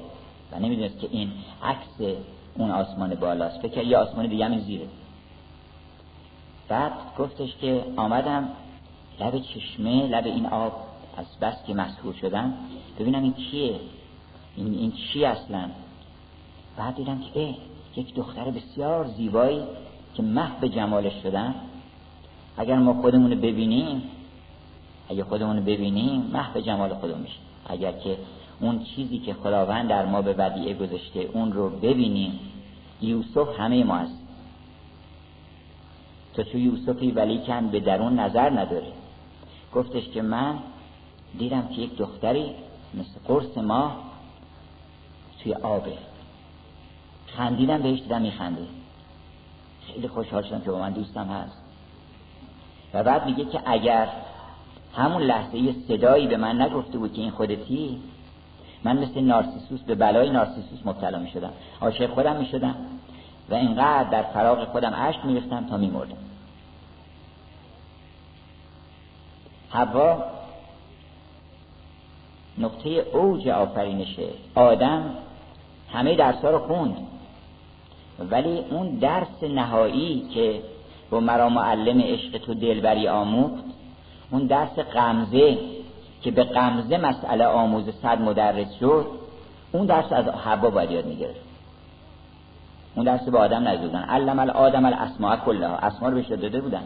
و 0.51 0.59
نمی‌دونست 0.59 0.99
که 0.99 1.07
این 1.11 1.31
عکس 1.63 2.17
اون 2.57 2.71
آسمان 2.71 3.15
بالاست. 3.15 3.61
فکر 3.61 3.83
یه 3.83 3.97
آسمان 3.97 4.27
دیگه 4.27 4.45
همین 4.45 4.59
زیره. 4.59 4.85
بعد 6.67 6.91
گفتش 7.17 7.55
که 7.61 7.83
آمدم 7.95 8.49
لب 9.19 9.39
چشمه 9.39 10.07
لب 10.07 10.25
این 10.25 10.45
آب 10.45 10.73
از 11.17 11.25
بس 11.41 11.55
که 11.67 11.73
مسهور 11.73 12.13
شدم. 12.13 12.53
ببینم 12.99 13.23
این 13.23 13.33
کیه. 13.33 13.75
این, 14.59 14.73
این 14.73 14.91
چی 14.91 15.25
اصلا؟ 15.25 15.69
بعد 16.77 16.95
دیدم 16.95 17.19
که 17.33 17.55
یک 17.95 18.15
دختر 18.15 18.51
بسیار 18.51 19.07
زیبایی 19.07 19.61
که 20.15 20.23
محو 20.23 20.67
جمالش 20.67 21.13
شدن. 21.23 21.55
اگر 22.57 22.77
ما 22.77 22.93
خودمون 22.93 23.35
ببینیم 23.35 24.03
اگر 25.09 25.23
خودمون 25.23 25.59
ببینیم 25.65 26.21
محو 26.21 26.59
جمال 26.59 26.93
خودمون 26.93 27.21
میشه. 27.21 27.37
اگر 27.69 27.91
که 27.91 28.17
اون 28.59 28.83
چیزی 28.83 29.19
که 29.19 29.33
خداوند 29.33 29.89
در 29.89 30.05
ما 30.05 30.21
به 30.21 30.35
ودیعه 30.37 30.73
گذاشته 30.73 31.19
اون 31.33 31.53
رو 31.53 31.69
ببینیم 31.69 32.39
یوسف 33.01 33.59
همه 33.59 33.83
ما 33.83 33.97
هست. 33.97 34.19
تو 36.33 36.43
تو 36.43 36.57
یوسفی 36.57 37.11
ولی 37.11 37.37
کن 37.47 37.67
به 37.67 37.79
درون 37.79 38.19
نظر 38.19 38.49
نداره 38.49 38.91
گفتش 39.75 40.09
که 40.09 40.21
من 40.21 40.59
دیدم 41.37 41.67
که 41.67 41.81
یک 41.81 41.97
دختری 41.97 42.51
مثل 42.93 43.19
قرص 43.27 43.57
ما 43.57 44.08
توی 45.43 45.53
آبه. 45.53 45.93
خندیدم 47.27 47.81
بهش 47.81 47.99
دیدم 47.99 48.21
میخنده. 48.21 48.61
خیلی 49.87 50.07
خوشحال 50.07 50.43
شدم 50.43 50.61
که 50.61 50.71
با 50.71 50.79
من 50.79 50.91
دوستم 50.91 51.25
هست. 51.27 51.57
و 52.93 53.03
بعد 53.03 53.25
میگه 53.25 53.45
که 53.45 53.61
اگر 53.65 54.07
همون 54.95 55.21
لحظه 55.21 55.57
یه 55.57 55.75
صدایی 55.87 56.27
به 56.27 56.37
من 56.37 56.61
نگفته 56.61 56.97
بود 56.97 57.13
که 57.13 57.21
این 57.21 57.31
خودتی 57.31 58.01
من 58.83 58.97
مثل 58.97 59.21
نارسیسوس 59.21 59.81
به 59.81 59.95
بلای 59.95 60.29
نارسیسوس 60.29 60.79
مبتلا 60.85 61.19
می 61.19 61.29
شدم 61.29 61.53
عاشق 61.81 62.09
خودم 62.09 62.35
می 62.35 62.45
شدم 62.45 62.75
و 63.49 63.53
اینقدر 63.53 64.09
در 64.09 64.23
فراغ 64.23 64.67
خودم 64.67 64.93
عشق 64.93 65.25
می 65.25 65.41
تا 65.69 65.77
می 65.77 65.89
مردم 65.89 66.17
هوا 69.71 70.23
نقطه 72.57 72.89
اوج 72.89 73.47
آفرینشه 73.47 74.27
آدم 74.55 75.15
همه 75.93 76.15
درس 76.15 76.45
رو 76.45 76.59
خوند. 76.59 76.97
ولی 78.19 78.59
اون 78.69 78.89
درس 78.89 79.43
نهایی 79.43 80.27
که 80.33 80.61
با 81.09 81.19
مرا 81.19 81.49
معلم 81.49 82.01
عشق 82.01 82.37
تو 82.37 82.53
دلبری 82.53 83.07
آموخت 83.07 83.63
اون 84.31 84.45
درس 84.45 84.79
قمزه 84.79 85.57
که 86.21 86.31
به 86.31 86.43
قمزه 86.43 86.97
مسئله 86.97 87.45
آموز 87.45 87.89
صد 88.01 88.21
مدرس 88.21 88.73
شد 88.79 89.07
اون 89.71 89.85
درس 89.85 90.11
از 90.11 90.27
حوا 90.27 90.69
باید 90.69 90.91
یاد 90.91 91.05
می‌گرفت. 91.05 91.39
اون 92.95 93.05
درس 93.05 93.29
به 93.29 93.37
آدم 93.37 93.67
ندادن 93.67 94.03
علم 94.03 94.39
الادم 94.39 94.85
الاسماء 94.85 95.35
کلها. 95.35 95.75
اسما 95.75 96.09
رو 96.09 96.15
بهش 96.15 96.27
داده 96.27 96.61
بودن. 96.61 96.83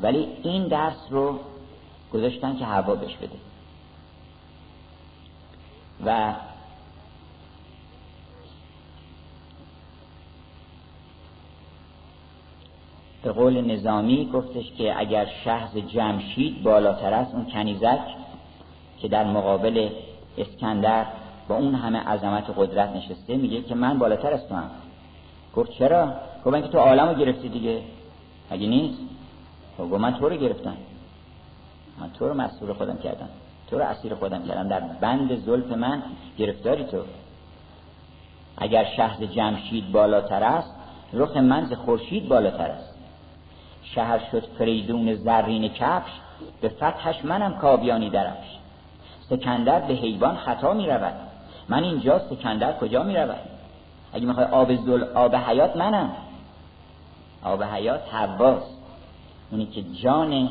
ولی 0.00 0.28
این 0.42 0.68
درس 0.68 1.06
رو 1.10 1.38
گذاشتن 2.12 2.56
که 2.56 2.64
هوا 2.64 2.94
بهش 2.94 3.16
بده. 3.16 3.36
و 6.06 6.32
به 13.22 13.32
قول 13.32 13.60
نظامی 13.60 14.30
گفتش 14.32 14.72
که 14.78 15.00
اگر 15.00 15.26
شهز 15.44 15.76
جمشید 15.76 16.62
بالاتر 16.62 17.14
است 17.14 17.34
اون 17.34 17.44
کنیزک 17.44 18.00
که 18.98 19.08
در 19.08 19.24
مقابل 19.24 19.88
اسکندر 20.38 21.06
با 21.48 21.56
اون 21.56 21.74
همه 21.74 21.98
عظمت 21.98 22.44
قدرت 22.56 22.96
نشسته 22.96 23.36
میگه 23.36 23.62
که 23.62 23.74
من 23.74 23.98
بالاتر 23.98 24.32
از 24.32 24.50
هم 24.50 24.70
گفت 25.56 25.70
چرا؟ 25.70 26.14
گفت 26.44 26.62
که 26.62 26.68
تو 26.68 26.78
عالم 26.78 27.08
رو 27.08 27.14
گرفتی 27.14 27.48
دیگه. 27.48 27.82
اگه 28.50 28.66
نیست؟ 28.66 28.98
خب 29.76 29.84
گفت 29.84 30.00
من 30.00 30.14
تو 30.14 30.28
رو 30.28 30.36
گرفتم. 30.36 30.76
من 32.00 32.10
تو 32.18 32.28
رو 32.28 32.34
مسئول 32.34 32.72
خودم 32.72 32.96
کردم. 32.96 33.28
تو 33.70 33.78
رو 33.78 33.84
اسیر 33.84 34.14
خودم 34.14 34.42
کردم. 34.42 34.68
در 34.68 34.80
بند 34.80 35.44
زلف 35.44 35.72
من 35.72 36.02
گرفتاری 36.38 36.84
تو. 36.84 37.02
اگر 38.56 38.84
شهر 38.96 39.26
جمشید 39.26 39.92
بالاتر 39.92 40.44
است 40.44 40.74
رخ 41.12 41.36
من 41.36 41.64
ز 41.64 41.72
خورشید 41.72 42.28
بالاتر 42.28 42.68
است. 42.70 42.95
شهر 43.94 44.20
شد 44.32 44.44
فریدون 44.58 45.14
زرین 45.14 45.68
کفش 45.68 46.10
به 46.60 46.68
فتحش 46.68 47.24
منم 47.24 47.58
کابیانی 47.58 48.10
درفش. 48.10 48.56
سکندر 49.30 49.80
به 49.80 49.94
حیوان 49.94 50.36
خطا 50.36 50.72
می 50.72 50.86
رود 50.86 51.14
من 51.68 51.84
اینجا 51.84 52.18
سکندر 52.18 52.72
کجا 52.72 53.02
می 53.02 53.16
رود 53.16 53.40
اگه 54.12 54.26
می‌خوای 54.26 54.46
آب 54.46 54.74
زل 54.74 55.04
آب 55.14 55.34
حیات 55.34 55.76
منم. 55.76 56.10
آب 57.44 57.62
حیات 57.62 58.14
حواست 58.14 58.76
اونی 59.50 59.66
که 59.66 59.82
جان 59.82 60.48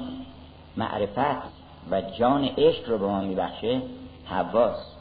معرفت 0.78 1.56
و 1.92 2.02
جان 2.02 2.44
عشق 2.58 2.90
رو 2.90 2.98
به 2.98 3.06
ما 3.08 3.22
میبخشه 3.22 3.82
حواست 4.26 4.98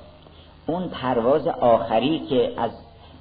اون 0.67 0.89
پرواز 0.89 1.47
آخری 1.47 2.19
که 2.19 2.53
از 2.57 2.71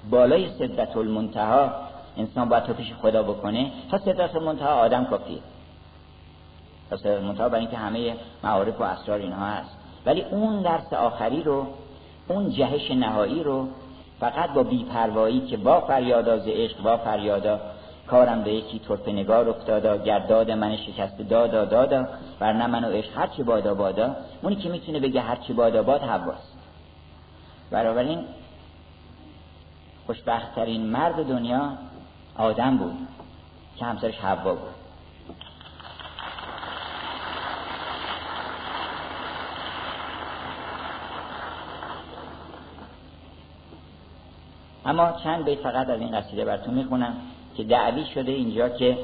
بالای 0.10 0.50
صدت 0.50 0.98
المنتها 0.98 1.72
انسان 2.18 2.50
باید 2.50 2.64
تو 2.64 2.74
پیش 2.74 2.94
خدا 3.02 3.24
بکنه. 3.24 3.72
تا 3.92 3.98
صدت 3.98 4.36
المنتها 4.36 4.70
آدم 4.70 5.06
کافیه. 5.06 5.40
تا 6.90 6.98
صدت 6.98 7.18
المنتها 7.18 7.50
برای 7.50 7.62
اینکه 7.62 7.78
همه 7.78 8.16
معارف 8.44 8.82
و 8.82 8.84
اسرار 8.84 9.20
اینها 9.20 9.46
هست. 9.46 9.78
ولی 10.06 10.22
اون 10.22 10.62
درس 10.62 10.94
آخری 10.94 11.44
رو 11.44 11.68
اون 12.28 12.50
جهش 12.50 12.92
نهایی 12.92 13.44
رو 13.44 13.68
فقط 14.20 14.54
با 14.54 14.64
بیپروایی 14.64 15.40
که 15.40 15.58
با 15.58 15.82
فریادا 15.82 16.40
ز 16.40 16.48
عشق 16.48 16.82
با 16.82 16.98
فریادا 16.98 17.60
کارم 18.08 18.44
به 18.44 18.54
یکی 18.54 18.80
طرف 18.80 19.08
نگار 19.08 19.50
افتادا 19.50 19.98
گرداد 19.98 20.52
من 20.52 20.78
شکست 20.78 21.18
دادا 21.18 21.66
دادا 21.66 22.08
نه 22.42 22.68
من 22.68 22.84
و 22.84 22.88
عشق 22.88 23.18
هرچی 23.18 23.44
بادا 23.44 23.74
بادا 23.74 24.16
اونی 24.42 24.56
که 24.56 24.70
می‌تونه 24.70 25.00
بگه 25.00 25.22
هرچی 25.22 25.54
بادا 25.54 25.84
باد 25.84 26.02
حواست 26.02 26.58
بنابراین 27.72 28.26
خوشبختترین 30.06 30.86
مرد 30.86 31.28
دنیا 31.28 31.70
آدم 32.38 32.78
بود 32.78 32.98
که 33.76 33.86
همسرش 33.86 34.16
حوا 34.16 34.56
بود. 34.56 34.70
اما 44.86 45.12
چند 45.24 45.46
بیت 45.46 45.60
فقط 45.60 45.90
از 45.90 46.00
این 46.00 46.20
قصیده 46.20 46.46
براتون 46.46 46.74
می‌خونم 46.74 47.16
که 47.56 47.64
دعوی 47.64 48.06
شده 48.06 48.32
اینجا 48.32 48.70
که 48.70 48.98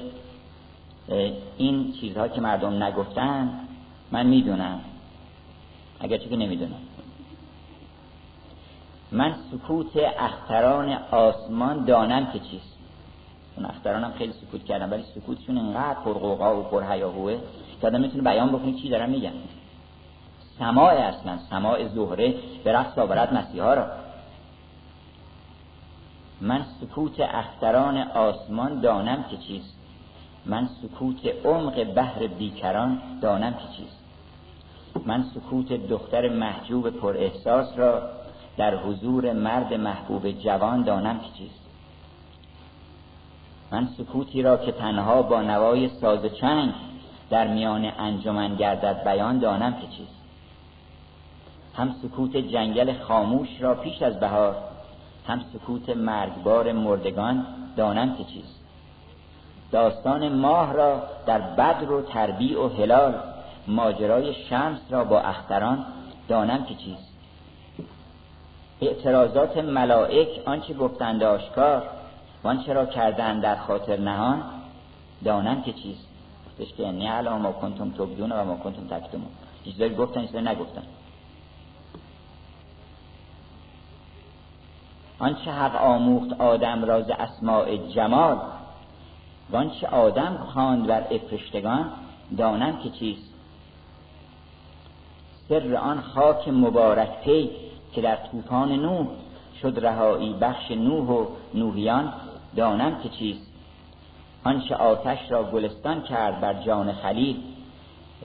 این 1.57 1.93
چیزها 2.01 2.27
که 2.27 2.41
مردم 2.41 2.83
نگفتن 2.83 3.59
من 4.11 4.25
می‌دونم. 4.25 4.79
اگرچه 5.99 6.29
که 6.29 6.35
نمی‌دونم. 6.35 6.81
من 9.11 9.35
سکوت 9.51 9.97
اختران 10.19 10.97
آسمان 11.11 11.85
دانم 11.85 12.31
که 12.31 12.39
چیست. 12.39 12.78
اختران 13.65 14.03
هم 14.03 14.11
خیلی 14.11 14.33
سکوت 14.33 14.65
کردن 14.65 14.89
ولی 14.89 15.03
سکوتشون 15.15 15.57
انقدر 15.57 15.99
پرقوقا 15.99 16.59
و 16.59 16.63
پرهیاهوه 16.63 17.37
که 17.81 17.87
آدم 17.87 18.01
می‌تونه 18.01 18.23
بیان 18.23 18.49
بکنه 18.49 18.73
چی 18.73 18.89
دارم 18.89 19.09
میگن 19.09 19.33
سماع 20.59 20.93
اصلا 20.93 21.37
سماع 21.49 21.87
زهره 21.87 22.35
به 22.63 22.73
رقص 22.73 22.97
آورد 22.97 23.33
مسیحا 23.33 23.73
را. 23.73 23.85
من 26.41 26.65
سکوت 26.81 27.19
اختران 27.19 27.97
آسمان 27.97 28.81
دانم 28.81 29.23
که 29.23 29.37
چیست. 29.37 29.75
من 30.45 30.69
سکوت 30.81 31.45
عمق 31.45 31.83
بحر 31.83 32.27
بیکران 32.27 33.01
دانم 33.21 33.53
که 33.53 33.77
چیست. 33.77 33.99
من 35.05 35.23
سکوت 35.35 35.73
دختر 35.73 36.29
محجوب 36.29 36.89
پر 36.89 37.17
احساس 37.17 37.77
را 37.77 38.09
در 38.57 38.75
حضور 38.75 39.33
مرد 39.33 39.73
محبوب 39.73 40.31
جوان 40.31 40.83
دانم 40.83 41.19
که 41.19 41.29
چیست. 41.37 41.68
من 43.71 43.87
سکوتی 43.97 44.41
را 44.41 44.57
که 44.57 44.71
تنها 44.71 45.21
با 45.21 45.41
نوای 45.41 45.89
ساز 45.89 46.25
چنگ 46.25 46.73
در 47.29 47.47
میان 47.47 47.91
انجمن 47.99 48.55
گردد 48.55 49.03
بیان 49.03 49.39
دانم 49.39 49.73
که 49.73 49.87
چیست. 49.97 50.19
هم 51.75 51.95
سکوت 52.01 52.37
جنگل 52.37 52.93
خاموش 52.93 53.49
را 53.59 53.75
پیش 53.75 54.01
از 54.01 54.19
بهار 54.19 54.55
هم 55.27 55.41
سکوت 55.53 55.89
مرگبار 55.89 56.71
مردگان 56.71 57.45
دانم 57.75 58.15
که 58.15 58.23
چیست. 58.23 58.59
داستان 59.71 60.29
ماه 60.29 60.73
را 60.73 61.03
در 61.25 61.39
بدر 61.39 61.91
و 61.91 62.01
تربیع 62.01 62.65
و 62.65 62.67
هلال 62.67 63.13
ماجرای 63.67 64.33
شمس 64.33 64.79
را 64.89 65.03
با 65.03 65.19
اختران 65.19 65.85
دانم 66.27 66.65
که 66.65 66.75
چیست. 66.75 67.09
اعتراضات 68.81 69.57
ملائک 69.57 70.27
آنچه 70.45 70.73
گفتند 70.73 71.23
آشکار 71.23 71.83
وانچه 72.43 72.73
را 72.73 72.85
کردن 72.85 73.39
در 73.39 73.55
خاطر 73.55 73.99
نهان 73.99 74.43
دانم 75.23 75.61
که 75.61 75.73
چیست. 75.73 76.07
گفتش 76.47 76.73
که 76.73 76.87
انی 76.87 77.07
علا 77.07 77.37
ما 77.37 77.51
کنتم 77.51 77.91
تبدون 77.91 78.31
و 78.31 78.45
ما 78.45 78.55
کنتم 78.55 78.87
تکتمون. 78.87 79.29
چیزایی 79.65 79.95
گفتن 79.95 80.25
چیزایی 80.25 80.45
نگفتن. 80.45 80.83
آنچه 85.19 85.51
حق 85.51 85.75
آموخت 85.75 86.41
آدم 86.41 86.85
را 86.85 87.01
ز 87.01 87.09
اسماع 87.09 87.77
جمال 87.77 88.37
وانچه 89.51 89.87
آدم 89.87 90.37
خواند 90.53 90.87
بر 90.87 91.03
افرشتگان 91.11 91.91
دانم 92.37 92.77
که 92.77 92.89
چیست. 92.89 93.29
سر 95.49 95.75
آن 95.75 96.01
خاک 96.01 96.47
مبارک 96.47 97.21
پی 97.23 97.49
که 97.93 98.01
در 98.01 98.15
طوفان 98.15 98.71
نوح 98.71 99.07
شد 99.61 99.79
رهایی 99.85 100.33
بخش 100.33 100.71
نوح 100.71 101.09
و 101.09 101.25
نوحیان 101.53 102.13
دانم 102.55 102.99
که 103.03 103.09
چیست. 103.09 103.51
آنچه 104.43 104.75
آتش 104.75 105.19
را 105.29 105.43
گلستان 105.43 106.01
کرد 106.01 106.41
بر 106.41 106.53
جان 106.53 106.93
خلیل 106.93 107.37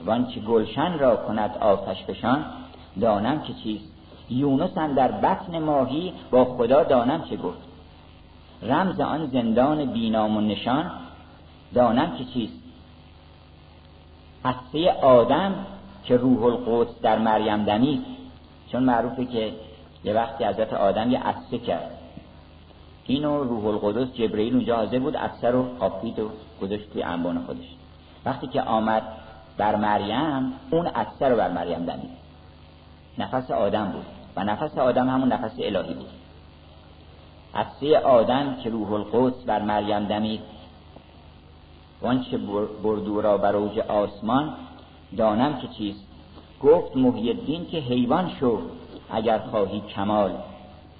وانچه 0.05 0.39
گلشن 0.39 0.99
را 0.99 1.15
کند 1.15 1.57
آتش 1.57 2.03
بشان 2.03 2.45
دانم 3.01 3.41
که 3.41 3.53
چیست. 3.53 3.91
یونس 4.29 4.73
در 4.73 5.11
بطن 5.11 5.59
ماهی 5.59 6.13
با 6.31 6.45
خدا 6.45 6.83
دانم 6.83 7.23
چه 7.29 7.37
گفت. 7.37 7.57
رمز 8.61 8.99
آن 8.99 9.25
زندان 9.25 9.85
بینام 9.85 10.37
و 10.37 10.41
نشان 10.41 10.91
دانم 11.73 12.17
که 12.17 12.25
چیست. 12.25 12.59
حسه 14.43 14.91
آدم 14.91 15.65
که 16.03 16.17
روح 16.17 16.43
القدس 16.43 17.01
در 17.01 17.19
مریم 17.19 17.63
دمید 17.63 18.05
چون 18.71 18.83
معروفه 18.83 19.25
که 19.25 19.53
یه 20.03 20.13
وقتی 20.13 20.43
حضرت 20.43 20.73
آدم 20.73 21.11
یه 21.11 21.19
عصه 21.19 21.57
کرد. 21.57 21.94
اینو 23.07 23.43
روح 23.43 23.65
القدس 23.65 24.13
جبرئیل 24.13 24.53
اونجا 24.53 24.75
حاضر 24.75 24.99
بود 24.99 25.17
عصه 25.17 25.47
رو 25.49 25.63
قاپید 25.79 26.19
و 26.19 26.29
گذاشت 26.61 26.93
توی 26.93 27.03
انبان 27.03 27.43
خودش. 27.45 27.75
وقتی 28.25 28.47
که 28.47 28.61
آمد 28.61 29.03
بر 29.57 29.75
مریم 29.75 30.53
اون 30.71 30.87
عصه 30.87 31.27
رو 31.27 31.35
بر 31.35 31.51
مریم 31.51 31.85
دمید. 31.85 32.25
نفس 33.17 33.51
آدم 33.51 33.85
بود 33.85 34.05
و 34.35 34.43
نفس 34.43 34.77
آدم 34.77 35.09
همون 35.09 35.33
نفس 35.33 35.53
الهی 35.59 35.93
بود. 35.93 36.09
عصه 37.55 37.97
آدم 37.97 38.55
که 38.63 38.69
روح 38.69 38.93
القدس 38.93 39.43
بر 39.45 39.61
مریم 39.61 40.05
دمید 40.05 40.41
وانچه 42.01 42.37
بردو 42.83 43.21
را 43.21 43.37
بر 43.37 43.55
اوج 43.55 43.79
آسمان 43.79 44.53
دانم 45.17 45.57
که 45.57 45.67
چیست؟ 45.67 46.05
گفت 46.63 46.97
محی 46.97 47.29
الدین 47.29 47.65
که 47.65 47.77
حیوان 47.77 48.31
شو 48.39 48.59
اگر 49.11 49.39
خواهی 49.39 49.79
کمال 49.95 50.31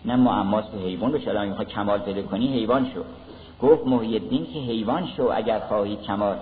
نه 0.06 0.16
معماس 0.16 0.66
به 0.66 0.78
حیوان 0.78 1.14
رو 1.14 1.20
شده 1.20 1.46
می‌خوای 1.46 1.66
کمال 1.66 2.00
پیدا 2.00 2.22
کنی 2.22 2.48
حیوان 2.48 2.90
شو. 2.94 3.02
گفت 3.68 3.88
محی 3.88 4.14
الدین 4.14 4.46
که 4.46 4.60
حیوان 4.60 5.08
شو 5.18 5.30
اگر 5.34 5.60
خواهی 5.60 5.96
کمال. 5.96 6.36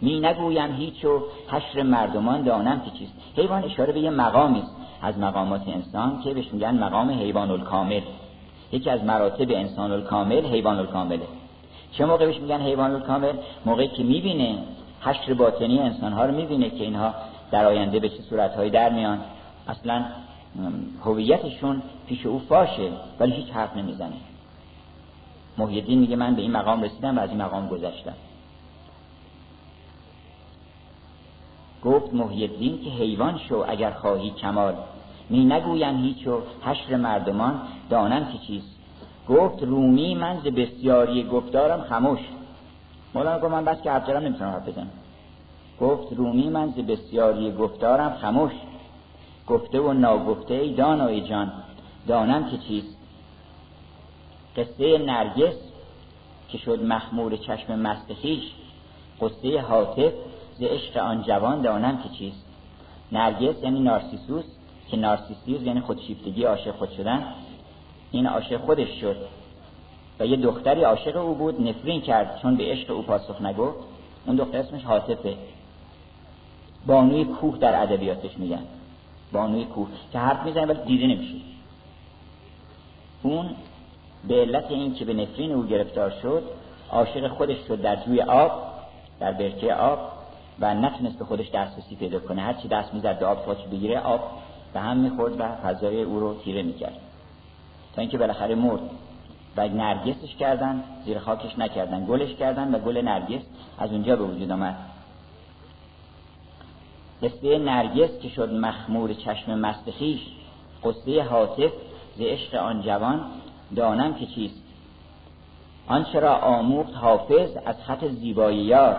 می 0.00 0.20
نگویم 0.20 0.72
هیچ 0.72 1.04
و 1.04 1.22
حشر 1.48 1.82
مردمان 1.82 2.42
دانم 2.42 2.80
که 2.80 2.90
چیست. 2.98 3.12
حیوان 3.36 3.64
اشاره 3.64 3.92
به 3.92 4.00
یه 4.00 4.10
مقامی 4.10 4.62
از 5.02 5.18
مقامات 5.18 5.68
انسان 5.68 6.20
که 6.24 6.34
بهش 6.34 6.52
میگن 6.52 6.74
مقام 6.74 7.10
حیوان 7.10 7.50
الکامل 7.50 8.00
یکی 8.72 8.90
از 8.90 9.04
مراتب 9.04 9.50
انسان 9.50 9.92
الکامل 9.92 10.46
حیوان 10.46 10.78
الکامله 10.78 11.26
چه 11.92 12.04
موقع 12.04 12.26
بهش 12.26 12.36
میگن 12.40 12.60
حیوان 12.60 12.90
الکامل 12.90 13.32
موقعی 13.66 13.88
که 13.88 14.02
می‌بینه 14.02 14.58
حشر 15.00 15.34
باطنی 15.34 15.78
انسان 15.78 16.12
ها 16.12 16.24
رو 16.24 16.34
می‌بینه 16.34 16.70
که 16.70 16.84
اینها 16.84 17.14
در 17.50 17.66
آینده 17.66 18.00
به 18.00 18.08
چه 18.08 18.22
صورتهایی 18.30 18.70
در 18.70 18.92
میان. 18.92 19.18
اصلا 19.68 20.04
هویتشون 21.04 21.82
پیش 22.06 22.26
او 22.26 22.38
فاشه 22.38 22.92
ولی 23.20 23.32
هیچ 23.32 23.50
حرف 23.50 23.76
نمی‌زنه. 23.76 24.16
محیدین 25.58 25.98
میگه 25.98 26.16
من 26.16 26.34
به 26.34 26.42
این 26.42 26.52
مقام 26.52 26.82
رسیدم 26.82 27.18
و 27.18 27.20
از 27.20 27.30
این 27.30 27.42
مقام 27.42 27.68
گذشتم. 27.68 28.14
گفت 31.84 32.14
محیدین 32.14 32.84
که 32.84 32.90
حیوان 32.90 33.38
شو 33.48 33.64
اگر 33.68 33.90
خواهی 33.90 34.30
کمال. 34.30 34.74
می 35.30 35.44
نگویم 35.44 35.96
هیچ 35.96 36.26
و 36.26 36.40
مردمان 36.96 37.60
دانم 37.90 38.32
که 38.32 38.38
چیست. 38.38 38.76
گفت 39.28 39.62
رومی 39.62 40.14
من 40.14 40.40
ز 40.40 40.46
بسیاری 40.46 41.22
گفتارم 41.22 41.80
خموش. 41.80 42.20
مولانا 43.14 43.38
گفت 43.38 43.52
من 43.52 43.64
بس 43.64 43.82
که 43.82 43.90
حرف 43.90 44.20
نمی‌تونم 44.20 44.50
حرف 44.50 44.68
بزنم. 44.68 44.90
گفت 45.80 46.12
رومی 46.12 46.48
من 46.48 46.70
ز 46.70 46.78
بسیاری 46.78 47.52
گفتارم 47.52 48.10
خموش. 48.10 48.52
گفته 49.48 49.80
و 49.80 49.92
ناگفته 49.92 50.54
ای 50.54 50.74
دانای 50.74 51.20
جان 51.20 51.52
دانم 52.06 52.50
که 52.50 52.58
چیست؟ 52.58 52.96
قصه 54.56 54.98
نرگس 54.98 55.56
که 56.48 56.58
شد 56.58 56.82
مخمور 56.82 57.36
چشم 57.36 57.78
مست 57.78 58.12
خیش 58.12 58.42
قصه 59.20 59.60
حاطف 59.60 60.12
ز 60.54 60.62
عشق 60.62 60.96
آن 60.96 61.22
جوان 61.22 61.62
دانم 61.62 62.02
که 62.02 62.08
چیست؟ 62.08 62.44
نرگس 63.12 63.62
یعنی 63.62 63.80
نارسیسوس 63.80 64.44
که 64.88 64.96
نارسیسیوس 64.96 65.62
یعنی 65.62 65.80
خودشیفتگی 65.80 66.44
عاشق 66.44 66.70
خود 66.70 66.90
شدن. 66.90 67.24
این 68.10 68.26
عاشق 68.26 68.60
خودش 68.60 69.00
شد 69.00 69.16
و 70.20 70.26
یه 70.26 70.36
دختری 70.36 70.82
عاشق 70.82 71.16
او 71.16 71.34
بود 71.34 71.68
نفرین 71.68 72.00
کرد 72.00 72.38
چون 72.42 72.56
به 72.56 72.64
عشق 72.64 72.90
او 72.90 73.02
پاسخ 73.02 73.42
نگفت. 73.42 73.78
اون 74.26 74.36
دختر 74.36 74.58
اسمش 74.58 74.84
حاطفه. 74.84 75.36
بانوی 76.86 77.24
کوه 77.24 77.58
در 77.58 77.82
ادبیاتش 77.82 78.38
میگن. 78.38 78.62
بانوی 79.34 79.64
کوه 79.64 79.88
که 80.12 80.18
حرف 80.18 80.46
می‌زنه 80.46 80.66
ولی 80.66 80.84
دیده 80.86 81.06
نمیشه. 81.06 81.34
اون 83.22 83.50
به 84.28 84.34
علت 84.34 84.70
این 84.70 84.94
که 84.94 85.04
به 85.04 85.14
نفرین 85.14 85.52
او 85.52 85.66
گرفتار 85.66 86.10
شد 86.22 86.42
عاشق 86.90 87.28
خودش 87.28 87.56
شد 87.68 87.82
در 87.82 87.96
جوی 87.96 88.22
آب 88.22 88.52
در 89.20 89.32
برکه 89.32 89.74
آب 89.74 89.98
و 90.60 90.74
نتونست 90.74 91.18
به 91.18 91.24
خودش 91.24 91.50
دسترسی 91.50 91.96
پیدا 91.96 92.20
کنه. 92.20 92.42
هرچی 92.42 92.68
دست 92.68 92.94
می‌زد 92.94 93.18
به 93.18 93.26
آب 93.26 93.38
خودش 93.38 93.62
بگیره 93.72 94.00
آب 94.00 94.20
به 94.74 94.80
هم 94.80 94.96
می‌خورد 94.96 95.40
و 95.40 95.44
فضای 95.64 96.02
او 96.02 96.20
رو 96.20 96.34
تیره 96.34 96.62
می‌کرد. 96.62 96.96
تا 97.94 98.00
اینکه 98.00 98.18
بالاخره 98.18 98.54
مرد. 98.54 98.80
و 99.56 99.68
نرگسش 99.68 100.36
کردن 100.36 100.84
زیر 101.04 101.18
خاکش 101.18 101.58
نکردن 101.58 102.06
گلش 102.06 102.34
کردن 102.34 102.74
و 102.74 102.78
گل 102.78 102.96
نرگس 102.96 103.42
از 103.78 103.92
اونجا 103.92 104.16
به 104.16 104.24
وجود 104.24 104.50
آمد. 104.50 104.76
قصه 107.24 107.58
نرگس 107.58 108.18
که 108.22 108.28
شد 108.28 108.52
مخمور 108.52 109.14
چشم 109.14 109.58
مست 109.58 109.90
خیش 109.90 110.20
قصه 110.84 111.22
حاطف 111.22 111.72
ز 112.16 112.20
عشق 112.20 112.54
آن 112.54 112.82
جوان 112.82 113.20
دانم 113.76 114.14
که 114.14 114.26
چیست. 114.26 114.62
آنچه 115.86 116.20
را 116.20 116.34
آموخت 116.36 116.94
حافظ 116.94 117.50
از 117.66 117.82
خط 117.82 118.04
زیبایی 118.04 118.58
یار. 118.58 118.96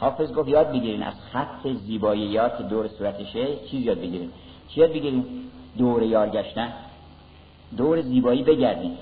حافظ 0.00 0.32
گفت 0.32 0.48
یاد 0.48 0.68
بگیرین 0.72 1.02
از 1.02 1.14
خط 1.32 1.68
زیبایی 1.86 2.22
یار 2.22 2.48
که 2.48 2.62
دور 2.62 2.88
صورتشه 2.88 3.56
چیز 3.70 3.86
یاد 3.86 3.98
بگیرین. 3.98 4.30
چی 4.68 4.80
یاد 4.80 4.90
بگیرین؟ 4.90 5.24
دور 5.78 6.02
یار 6.02 6.28
گشتن. 6.28 6.72
دور 7.76 8.00
زیبایی 8.00 8.42
بگردین. 8.42 8.96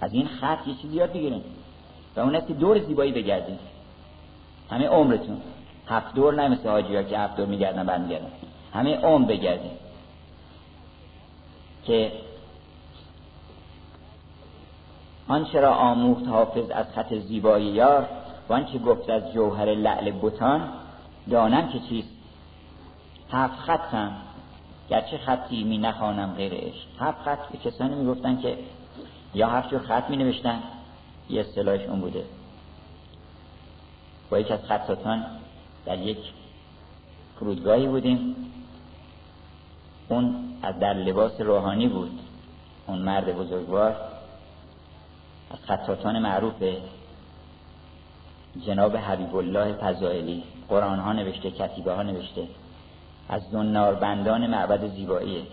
از 0.00 0.12
این 0.12 0.26
خط 0.26 0.68
یه 0.68 0.74
چیزی 0.82 0.96
یاد 0.96 1.12
بگیرین. 1.12 1.42
و 2.16 2.20
اون 2.20 2.36
است 2.36 2.48
که 2.48 2.54
دور 2.54 2.78
زیبایی 2.78 3.12
بگردین. 3.12 3.58
همه 4.70 4.88
عمرتون. 4.88 5.40
هفت 5.88 6.14
دور 6.14 6.34
نه 6.34 6.48
مثل 6.48 6.68
حاجی 6.68 6.96
ها 6.96 7.02
که 7.02 7.18
هفت 7.18 7.36
دور 7.36 7.46
میگردن 7.46 7.86
بعد 7.86 8.00
میگردن 8.00 8.30
همه 8.74 8.96
عمر 8.96 9.26
بگردین 9.26 9.70
که 11.84 12.12
آنچه 15.28 15.60
را 15.60 15.74
آموخت 15.74 16.26
حافظ 16.28 16.70
از 16.70 16.86
خط 16.94 17.14
زیبایی 17.14 17.66
یار 17.66 18.08
و 18.48 18.52
آنچه 18.52 18.78
گفت 18.78 19.10
از 19.10 19.32
جوهر 19.32 19.74
لعل 19.74 20.10
بوتان 20.10 20.68
دانم 21.30 21.68
که 21.68 21.78
چیست؟ 21.88 22.08
هفت 23.32 23.58
خطم. 23.58 24.12
گرچه 24.90 25.18
خطی 25.18 25.64
می 25.64 25.78
نخوانم 25.78 26.34
غیر 26.36 26.54
عشق. 26.54 26.86
هفت 27.00 27.22
خط 27.22 27.48
به 27.52 27.58
کسانی 27.58 27.94
می 27.94 28.06
گفتن 28.06 28.40
که 28.40 28.58
یا 29.34 29.48
هفت 29.48 29.70
جور 29.70 29.80
خط 29.80 30.10
می 30.10 30.16
نوشتن 30.16 30.62
یه 31.30 31.40
اصطلاحش 31.40 31.80
اون 31.80 32.00
بوده. 32.00 32.24
با 34.30 34.38
یک 34.38 34.50
از 34.50 34.64
خطاتان 34.64 35.26
در 35.86 35.98
یک 35.98 36.18
فرودگاهی 37.40 37.86
بودیم. 37.86 38.36
اون 40.08 40.34
از 40.62 40.78
در 40.78 40.94
لباس 40.94 41.40
روحانی 41.40 41.88
بود. 41.88 42.20
اون 42.86 42.98
مرد 42.98 43.36
بزرگوار. 43.36 43.96
از 45.50 45.58
خطاتان 45.66 46.18
معروف 46.18 46.62
جناب 48.66 48.96
حبیب 48.96 49.36
الله 49.36 49.72
فضائلی. 49.72 50.42
قرآن 50.68 50.98
ها 50.98 51.12
نوشته 51.12 51.50
کتیبه 51.50 51.92
ها 51.92 52.02
نوشته. 52.02 52.48
از 53.28 53.50
بندان 54.00 54.46
معبد 54.46 54.88
زیبایی. 54.94 55.46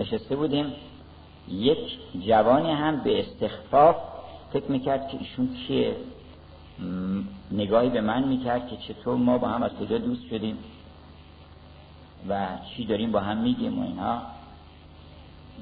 نشسته 0.00 0.36
بودیم. 0.36 0.72
یک 1.48 1.98
جوانی 2.26 2.72
هم 2.72 3.00
به 3.00 3.20
استخفاف 3.20 3.96
فکر 4.52 4.70
می‌کرد 4.70 5.08
که 5.08 5.18
ایشون 5.18 5.54
کیه. 5.54 5.96
نگاهی 7.52 7.90
به 7.90 8.00
من 8.00 8.24
می‌کرد 8.24 8.68
که 8.68 8.76
چطور 8.76 9.16
ما 9.16 9.38
با 9.38 9.48
هم 9.48 9.62
از 9.62 9.70
کجا 9.80 9.98
دوست 9.98 10.26
شدیم 10.30 10.58
و 12.28 12.46
چی 12.70 12.86
داریم 12.86 13.12
با 13.12 13.20
هم 13.20 13.38
میگیم 13.38 13.78
و 13.78 13.82
اینها 13.82 14.22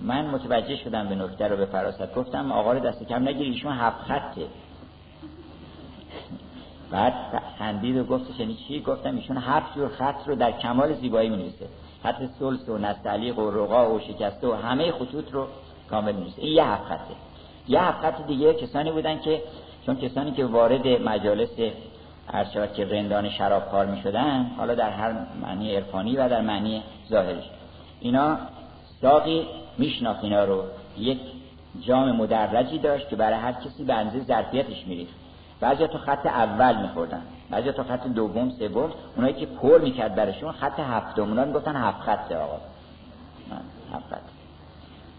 من 0.02 0.26
متوجه 0.26 0.76
شدم 0.76 1.08
به 1.08 1.14
نکته 1.14 1.48
رو 1.48 1.56
به 1.56 1.66
فراست. 1.66 2.14
گفتم 2.14 2.52
آقا 2.52 2.72
رو 2.72 2.80
دست 2.80 3.08
کم 3.08 3.28
نگیری 3.28 3.50
ایشون 3.50 3.72
هفت 3.72 4.00
خطه. 4.00 4.46
بعد 6.90 7.14
خندید 7.58 7.96
و 7.96 8.04
گفتش 8.04 8.40
یعنی 8.40 8.54
چی؟ 8.68 8.80
گفتم 8.80 9.16
ایشون 9.16 9.36
هفت 9.36 9.74
جور 9.74 9.88
خط 9.88 10.28
رو 10.28 10.34
در 10.34 10.52
کمال 10.52 10.94
زیبایی 10.94 11.28
می‌نویسه. 11.28 11.68
خط 12.02 12.22
سلس 12.38 12.68
و 12.68 12.78
نستعلیق 12.78 13.38
و 13.38 13.50
رقا 13.50 13.94
و 13.94 14.00
شکسته 14.00 14.48
و 14.48 14.52
همه 14.52 14.92
خطوط 14.92 15.32
رو 15.32 15.46
کامل 15.90 16.12
می‌نویسه. 16.12 16.42
این 16.42 16.54
یه 16.54 16.64
هفت 16.64 16.84
خطه. 16.84 17.14
یه 17.68 17.82
هفت 17.82 18.00
خط 18.00 18.26
دیگه 18.26 18.54
کسانی 18.54 18.92
بودن 18.92 19.20
که 19.20 19.42
چون 19.86 19.96
کسانی 19.96 20.32
که 20.32 20.44
وارد 20.44 20.86
مجالس 20.86 21.48
ارشاد 22.32 22.74
که 22.74 22.84
رندان 22.84 23.30
شرابخوار 23.30 23.86
می 23.86 24.00
شدن 24.02 24.50
حالا 24.56 24.74
در 24.74 24.90
هر 24.90 25.12
معنی 25.42 25.76
عرفانی 25.76 26.16
و 26.16 26.28
در 26.28 26.40
معنی 26.40 26.82
ظاهرش 27.08 27.44
اینا 28.00 28.38
ساقی 29.00 29.46
میشناخت 29.78 30.24
اینا 30.24 30.44
رو. 30.44 30.64
یک 30.98 31.18
جام 31.80 32.12
مدرجی 32.12 32.78
داشت 32.78 33.08
که 33.08 33.16
برای 33.16 33.38
هر 33.38 33.52
کسی 33.52 33.84
به 33.84 33.94
اندازه 33.94 34.20
ظرفیتش 34.20 34.86
میریخت. 34.86 35.14
بعضی 35.60 35.86
تو 35.86 35.98
خط 35.98 36.26
اول 36.26 36.82
میخوردن 36.82 37.22
بعضی 37.50 37.72
تو 37.72 37.82
خط 37.82 38.06
دوم 38.06 38.50
سوم. 38.50 38.90
اونایی 39.16 39.34
که 39.34 39.46
پر 39.46 39.78
می‌کرد 39.78 40.14
برشون 40.14 40.52
خط 40.52 40.80
هفتم 40.80 41.22
اونا 41.22 41.44
می‌گفتن 41.44 41.76
هفت 41.76 42.00
خط 42.00 42.32
آقا. 42.32 42.56
هفت 43.94 44.08
خط. 44.10 44.20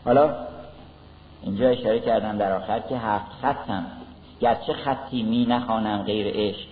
حالا 0.05 0.35
اینجا 1.41 1.69
اشاره 1.69 1.99
کردم 1.99 2.37
در 2.37 2.51
آخر 2.51 2.79
که 2.79 2.97
هفت 2.97 3.31
خطم 3.41 3.85
گرچه 4.41 4.73
خطی 4.73 5.23
می 5.23 5.45
نخوانم 5.45 6.03
غیر 6.03 6.27
عشق. 6.27 6.67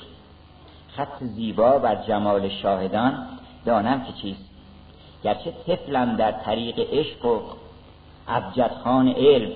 خط 0.96 1.24
زیبا 1.24 1.80
بر 1.80 1.96
جمال 1.96 2.50
شاهدان 2.50 3.28
دانم 3.66 4.04
که 4.04 4.14
چیست. 4.22 4.50
گرچه 5.24 5.54
طفلم 5.68 6.16
در 6.16 6.32
طریق 6.32 6.80
عشق 6.80 7.26
و 7.26 7.40
ابجدخان 8.28 9.08
علم 9.08 9.52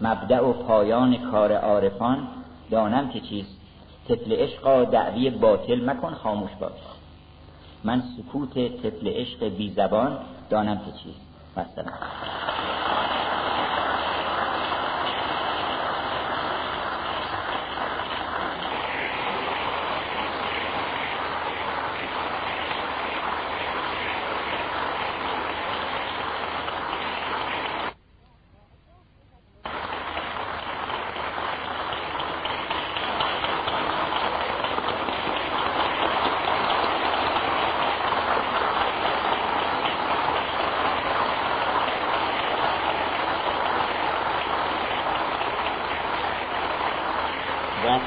مبدع 0.00 0.40
و 0.40 0.52
پایان 0.52 1.30
کار 1.30 1.52
عارفان 1.52 2.28
دانم 2.70 3.08
که 3.08 3.20
چیست. 3.20 3.60
طفل 4.08 4.32
عشقا 4.32 4.84
دعوی 4.84 5.30
باطل 5.30 5.90
مکن 5.90 6.14
خاموش 6.14 6.50
باش. 6.60 6.72
من 7.84 8.02
سکوت 8.16 8.54
طفل 8.54 9.08
عشق 9.08 9.44
بی 9.44 9.70
زبان 9.70 10.18
دانم 10.50 10.78
که 10.78 10.92
چیست. 10.92 11.20
مثلا 11.56 11.92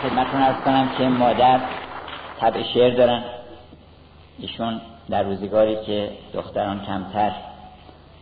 خدمتون 0.06 0.42
ارز 0.42 0.64
کنم 0.66 0.90
که 0.98 1.04
مادر 1.04 1.60
طبع 2.40 2.64
شعر 2.74 2.96
دارن. 2.96 3.24
ایشون 4.40 4.82
در 5.10 5.24
روزگاری 5.24 5.86
که 5.86 6.12
دختران 6.34 6.86
کمتر 6.86 7.32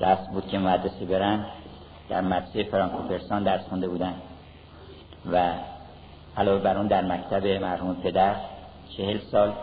رسم 0.02 0.32
بود 0.34 0.48
که 0.48 0.58
مدرسه 0.58 1.06
برن 1.06 1.46
در 2.10 2.22
مدرسه 2.22 2.64
فرانکوپرسان 2.64 3.44
درس 3.44 3.62
خونده 3.70 3.88
بودن. 3.88 4.14
و 5.32 5.54
علاوه 6.38 6.60
بر 6.64 6.78
اون 6.78 6.88
در 6.88 7.02
مکتب 7.02 7.48
مرحوم 7.48 7.96
پدر 7.96 8.36
چهل 8.98 9.18
سال 9.32 9.54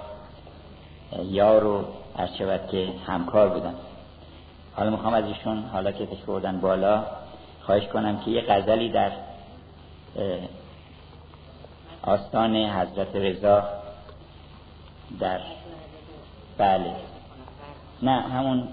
یار 1.23 1.67
و 1.67 1.85
شود 2.39 2.61
که 2.71 2.89
همکار 3.07 3.49
بودن. 3.49 3.75
حالا 4.77 4.91
می‌خوام 4.91 5.15
از 5.15 5.25
ایشون 5.25 5.65
حالا 5.73 5.93
که 5.93 6.07
تشکر 6.07 6.27
بردن 6.27 6.61
بالا 6.61 7.05
خواهش 7.63 7.87
کنم 7.87 8.19
که 8.19 8.31
یه 8.31 8.43
غزلی 8.49 8.89
در 8.89 9.11
آستان 12.03 12.57
حضرت 12.57 13.17
رضا 13.17 13.65
در 15.21 15.41
بله. 16.59 16.97
نه 18.03 18.21
همون 18.21 18.69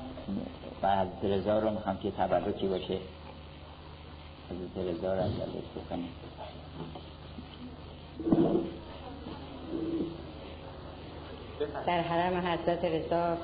حضرت 0.83 1.23
رضا 1.23 1.59
رو 1.59 1.69
می‌خوام 1.69 1.97
که 1.97 2.11
تبرکی 2.11 2.67
باشه. 2.67 2.97
حضرت 4.49 4.87
رضا 4.87 5.13
رو 5.13 5.21
از 5.21 5.31
بکنیم. 5.75 6.09
در 11.87 12.01
حرم 12.01 12.47
حضرت 12.47 12.85
رضا 12.85 13.37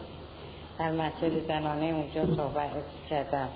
در 0.79 0.91
مسجد 0.91 1.47
زنانه 1.47 1.85
اونجا 1.85 2.35
صحبت 2.35 2.69
کردم. 3.09 3.49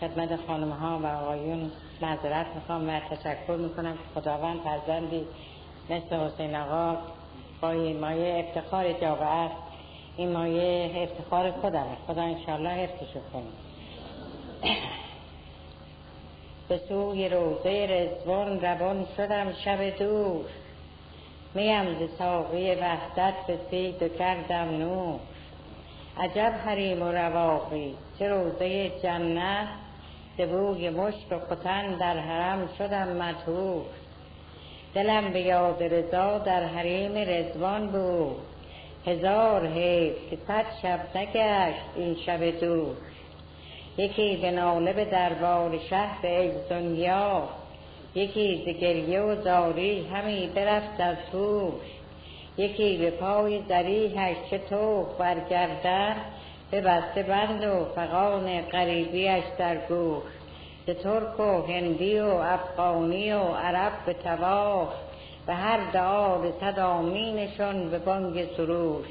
خدمت 0.00 0.36
خانم 0.46 0.70
ها 0.70 0.98
و 0.98 1.06
آقایون 1.06 1.70
معذرت 2.02 2.46
می‌خوام 2.54 2.88
و 2.88 3.00
تشکر 3.00 3.56
می‌کنم 3.56 3.92
که 3.92 4.20
خداوند 4.20 4.60
فرزندی 4.60 5.26
مثل 5.90 6.16
حسین 6.16 6.56
آقا 6.56 6.96
با 7.60 7.70
این 7.70 8.00
مایه 8.00 8.44
افتخار 8.48 8.92
جاوه 8.92 9.26
است. 9.26 9.54
این 10.16 10.32
مایه 10.32 11.02
افتخار 11.02 11.50
خودم 11.50 11.86
خدا 12.06 12.22
انشالله 12.22 12.70
حفظشو 12.70 13.20
کنیم 13.32 13.52
به 16.68 16.80
سوی 16.88 17.28
روزه 17.28 17.86
رزوان 17.90 18.60
روان 18.60 19.06
شدم 19.16 19.52
شب 19.64 19.98
دور. 19.98 20.44
میم 21.54 21.94
ز 21.94 22.10
ساقی 22.18 22.74
وحدت 22.74 23.34
به 23.46 23.58
سید 23.70 24.16
کردم 24.18 24.68
نور. 24.78 25.20
عجب 26.16 26.52
حریم 26.66 27.02
و 27.02 27.12
رواقی. 27.12 27.94
چه 28.18 28.28
روزه 28.28 28.90
جنت؟ 29.02 29.68
به 30.38 30.46
بوی 30.46 30.90
مشک 30.90 31.32
و 31.32 31.54
ختن 31.54 31.94
در 31.94 32.18
حرم 32.18 32.68
شدم 32.78 33.08
مطهور. 33.08 33.84
دلم 34.94 35.32
به 35.32 35.40
یاد 35.40 35.82
رضا 35.82 36.38
در 36.38 36.64
حریم 36.64 37.12
رزوان 37.16 37.86
بود. 37.86 38.36
هزار 39.06 39.66
حیف 39.66 40.14
که 40.30 40.38
صد 40.48 40.64
شب 40.82 41.00
نگشت 41.14 41.84
این 41.96 42.16
شب 42.26 42.60
دور. 42.60 42.96
یکی 43.96 44.36
به 44.36 44.50
ناله 44.50 44.92
به 44.92 45.04
دربار 45.04 45.78
شهر 45.90 46.50
دنیا 46.70 47.48
یکی 48.14 48.62
ز 48.66 48.80
گریه 48.80 49.20
و 49.20 49.42
زاری 49.42 50.06
همی 50.06 50.46
برفت 50.46 51.00
از 51.00 51.16
توش 51.32 51.72
یکی 52.56 52.96
به 52.96 53.10
پای 53.10 53.62
زریحش 53.68 54.36
چه 54.50 54.58
توف 54.58 55.16
برگردن 55.18 56.16
به 56.70 56.80
بسته 56.80 57.22
بند 57.22 57.64
و 57.64 57.84
فقان 57.94 58.60
غریبیش 58.60 59.44
در 59.58 59.76
گوش 59.76 60.22
به 60.86 60.94
ترک 60.94 61.40
و 61.40 61.62
هندی 61.62 62.20
و 62.20 62.26
افغانی 62.26 63.32
و 63.32 63.42
عرب 63.42 63.92
به 64.06 64.14
تواف 64.14 64.88
به 65.46 65.54
هر 65.54 65.90
دعا 65.92 66.52
صد 66.60 66.78
آمینشون 66.78 67.90
به 67.90 67.98
بانگ 67.98 68.46
سروش 68.56 69.06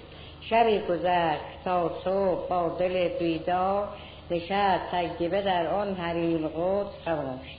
شبی 0.49 0.79
گذشت 0.79 1.63
تا 1.65 1.91
صبح 2.03 2.49
با 2.49 2.69
دل 2.79 3.07
بیدار. 3.07 3.87
نشست 4.31 4.91
تجربه 4.91 5.41
در 5.41 5.67
آن 5.67 5.95
حریم 5.95 6.47
قدس 6.47 7.05
خموش 7.05 7.57